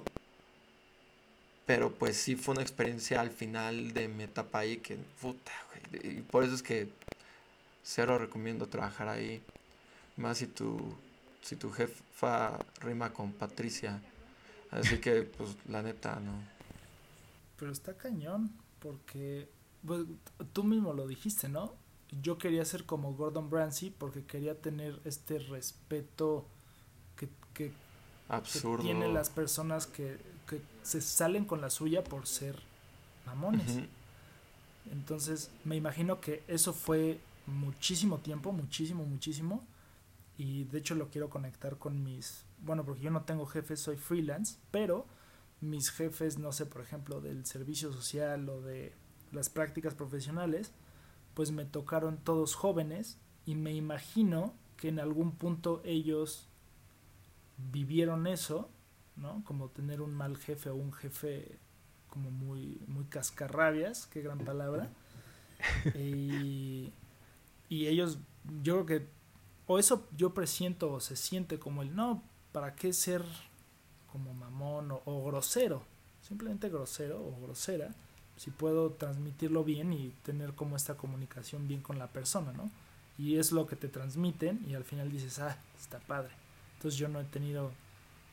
[1.65, 6.17] pero pues sí fue una experiencia al final de mi etapa ahí que, puta, güey,
[6.17, 6.89] y por eso es que
[7.83, 9.41] cero recomiendo trabajar ahí,
[10.17, 10.95] más si tu,
[11.41, 14.01] si tu jefa rima con Patricia,
[14.71, 16.33] así que, pues, la neta, no.
[17.57, 18.51] Pero está cañón,
[18.85, 19.49] porque
[19.83, 20.01] pues,
[20.53, 21.73] tú mismo lo dijiste, ¿no?
[22.21, 26.45] Yo quería ser como Gordon Ramsay porque quería tener este respeto
[27.17, 27.73] que, que,
[28.29, 28.83] Absurdo.
[28.83, 32.61] tienen las personas que, que, se salen con la suya por ser
[33.25, 33.79] mamones.
[34.91, 39.63] Entonces, me imagino que eso fue muchísimo tiempo, muchísimo, muchísimo.
[40.37, 42.43] Y de hecho lo quiero conectar con mis...
[42.59, 45.07] Bueno, porque yo no tengo jefes, soy freelance, pero
[45.65, 48.93] mis jefes, no sé, por ejemplo, del servicio social o de
[49.31, 50.71] las prácticas profesionales,
[51.33, 56.47] pues me tocaron todos jóvenes y me imagino que en algún punto ellos
[57.71, 58.69] vivieron eso,
[59.15, 59.43] ¿no?
[59.45, 61.59] Como tener un mal jefe o un jefe
[62.09, 64.89] como muy, muy cascarrabias, qué gran palabra.
[65.95, 66.91] y,
[67.69, 68.19] y ellos,
[68.63, 69.07] yo creo que,
[69.67, 73.23] o eso yo presiento o se siente como el, no, ¿para qué ser
[74.15, 75.83] como mamón o, grosero?
[76.21, 77.93] Simplemente grosero o grosera
[78.37, 82.71] si puedo transmitirlo bien y tener como esta comunicación bien con la persona, ¿no?
[83.17, 86.31] Y es lo que te transmiten y al final dices, ah, está padre.
[86.75, 87.73] Entonces yo no he tenido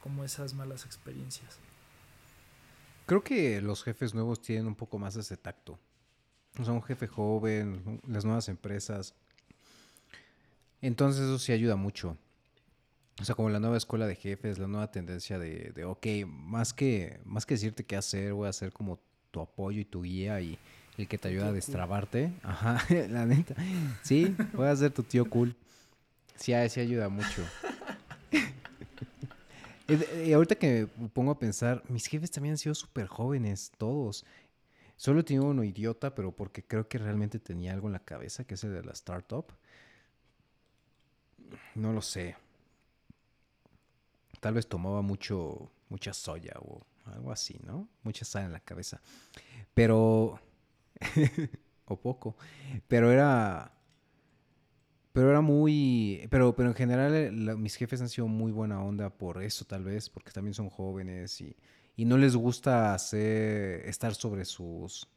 [0.01, 1.59] como esas malas experiencias.
[3.07, 5.81] Creo que los jefes nuevos tienen un poco más ese tacto.
[6.61, 9.15] O sea, un jefe joven, las nuevas empresas.
[10.81, 12.17] Entonces eso sí ayuda mucho.
[13.21, 16.73] O sea, como la nueva escuela de jefes, la nueva tendencia de, de ok, más
[16.73, 18.99] que, más que decirte qué hacer, voy a hacer como
[19.31, 20.59] tu apoyo y tu guía y
[20.99, 22.33] el que te ayuda a destrabarte.
[22.43, 23.55] Ajá, la neta.
[24.03, 25.55] Sí, voy a ser tu tío cool.
[26.37, 27.43] Sí, sí ayuda mucho.
[30.25, 34.25] y ahorita que me pongo a pensar, mis jefes también han sido súper jóvenes, todos.
[34.97, 38.45] Solo he tenido uno idiota, pero porque creo que realmente tenía algo en la cabeza,
[38.45, 39.47] que es el de la startup.
[41.75, 42.37] No lo sé.
[44.43, 47.89] Tal vez tomaba mucho, mucha soya o algo así, ¿no?
[48.03, 49.01] Mucha sal en la cabeza.
[49.73, 50.41] Pero,
[51.85, 52.35] o poco,
[52.89, 53.73] pero era,
[55.13, 59.11] pero era muy, pero, pero en general eh, mis jefes han sido muy buena onda
[59.11, 61.57] por eso tal vez, porque también son jóvenes y,
[61.95, 65.09] y no les gusta hacer, estar sobre sus,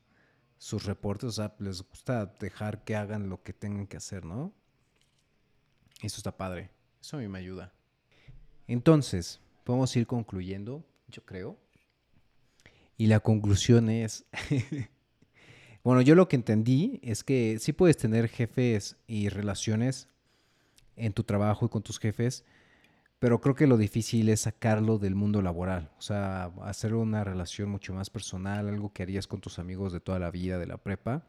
[0.60, 4.54] sus reportes, o sea, les gusta dejar que hagan lo que tengan que hacer, ¿no?
[6.04, 6.70] Eso está padre,
[7.02, 7.74] eso a mí me ayuda.
[8.68, 11.58] Entonces, podemos ir concluyendo, yo creo.
[12.98, 14.26] Y la conclusión es,
[15.84, 20.08] bueno, yo lo que entendí es que sí puedes tener jefes y relaciones
[20.96, 22.46] en tu trabajo y con tus jefes,
[23.20, 27.70] pero creo que lo difícil es sacarlo del mundo laboral, o sea, hacer una relación
[27.70, 30.78] mucho más personal, algo que harías con tus amigos de toda la vida, de la
[30.78, 31.26] prepa,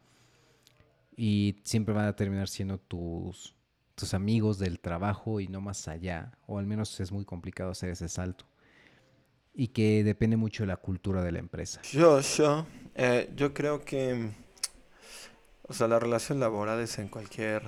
[1.15, 3.56] y siempre van a terminar siendo tus,
[3.97, 7.89] tus amigos del trabajo y no más allá, o al menos es muy complicado hacer
[7.89, 8.45] ese salto
[9.55, 11.81] y que depende mucho de la cultura de la empresa.
[11.81, 14.29] Yo, yo, eh, yo creo que,
[15.63, 17.63] o sea, la relación laboral es en cualquier,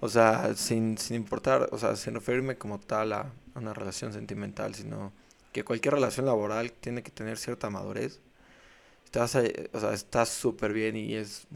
[0.00, 4.74] o sea, sin, sin importar, o sea, sin referirme como tal a una relación sentimental,
[4.74, 5.10] sino
[5.52, 8.20] que cualquier relación laboral tiene que tener cierta madurez.
[9.06, 9.36] Estás,
[9.72, 11.46] o sea, estás súper bien y es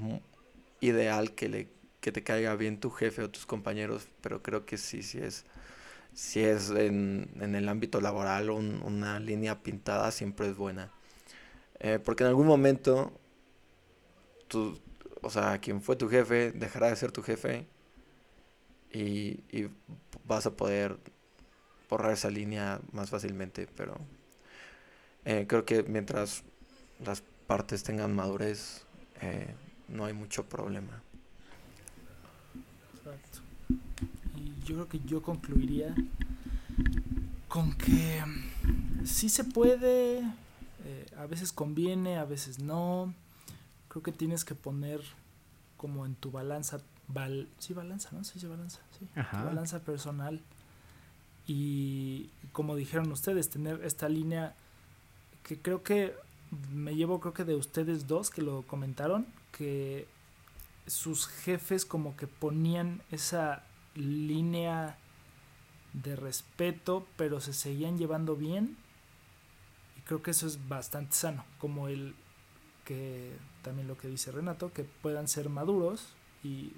[0.81, 1.69] ideal que, le,
[2.01, 5.44] que te caiga bien tu jefe o tus compañeros, pero creo que sí, sí es
[6.14, 10.90] si es en, en el ámbito laboral una línea pintada siempre es buena.
[11.80, 13.12] Eh, porque en algún momento,
[14.49, 14.78] tú,
[15.22, 17.66] o sea, quien fue tu jefe dejará de ser tu jefe
[18.92, 19.70] y, y
[20.24, 20.99] vas a poder
[21.90, 23.99] borrar esa línea más fácilmente, pero
[25.24, 26.44] eh, creo que mientras
[27.05, 28.84] las partes tengan madurez,
[29.20, 29.55] eh,
[29.88, 31.03] no hay mucho problema.
[33.05, 33.40] Exacto
[34.68, 35.94] yo creo que yo concluiría
[37.49, 38.22] con que
[39.05, 40.18] sí se puede,
[40.84, 43.14] eh, a veces conviene, a veces no.
[43.88, 45.01] Creo que tienes que poner
[45.78, 46.80] como en tu balanza,
[47.59, 48.22] sí, balanza, ¿no?
[48.24, 49.09] Sí, balanza, sí.
[49.32, 50.42] balanza personal
[51.46, 54.55] y como dijeron ustedes, tener esta línea
[55.44, 56.14] que creo que
[56.74, 60.07] me llevo creo que de ustedes dos que lo comentaron, que
[60.89, 63.62] sus jefes como que ponían esa
[63.95, 64.97] línea
[65.93, 68.76] de respeto, pero se seguían llevando bien.
[69.97, 72.14] Y creo que eso es bastante sano, como el
[72.84, 73.32] que
[73.62, 76.72] también lo que dice Renato, que puedan ser maduros y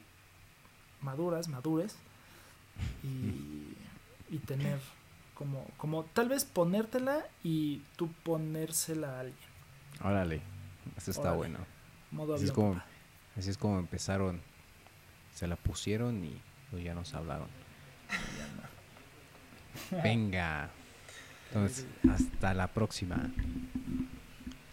[1.00, 1.96] maduras, madures
[3.02, 3.74] y,
[4.34, 4.78] y tener
[5.34, 9.50] como, como tal vez ponértela y tú ponérsela a alguien.
[10.02, 10.42] Órale,
[10.96, 11.36] eso está Órale.
[11.36, 11.58] bueno.
[12.10, 12.86] Modo es, como, papá.
[13.36, 14.40] Así es como empezaron.
[15.34, 17.48] Se la pusieron y pues, ya nos hablaron.
[20.02, 20.70] Venga.
[21.48, 23.30] Entonces, hasta la próxima.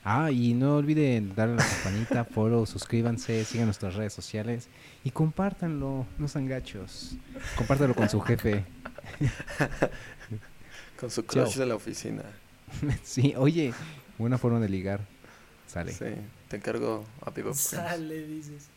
[0.03, 4.69] Ah, y no olviden darle a la campanita, follow, suscríbanse, sigan nuestras redes sociales
[5.03, 7.17] y compártanlo, no sean gachos.
[7.57, 8.63] Compártelo con su jefe.
[10.97, 11.43] Con su Chao.
[11.43, 12.23] crush de la oficina.
[13.03, 13.71] Sí, oye,
[14.17, 15.01] buena forma de ligar.
[15.67, 15.91] Sale.
[15.91, 16.05] Sí,
[16.47, 17.57] te encargo a.
[17.57, 18.67] Sale, dices.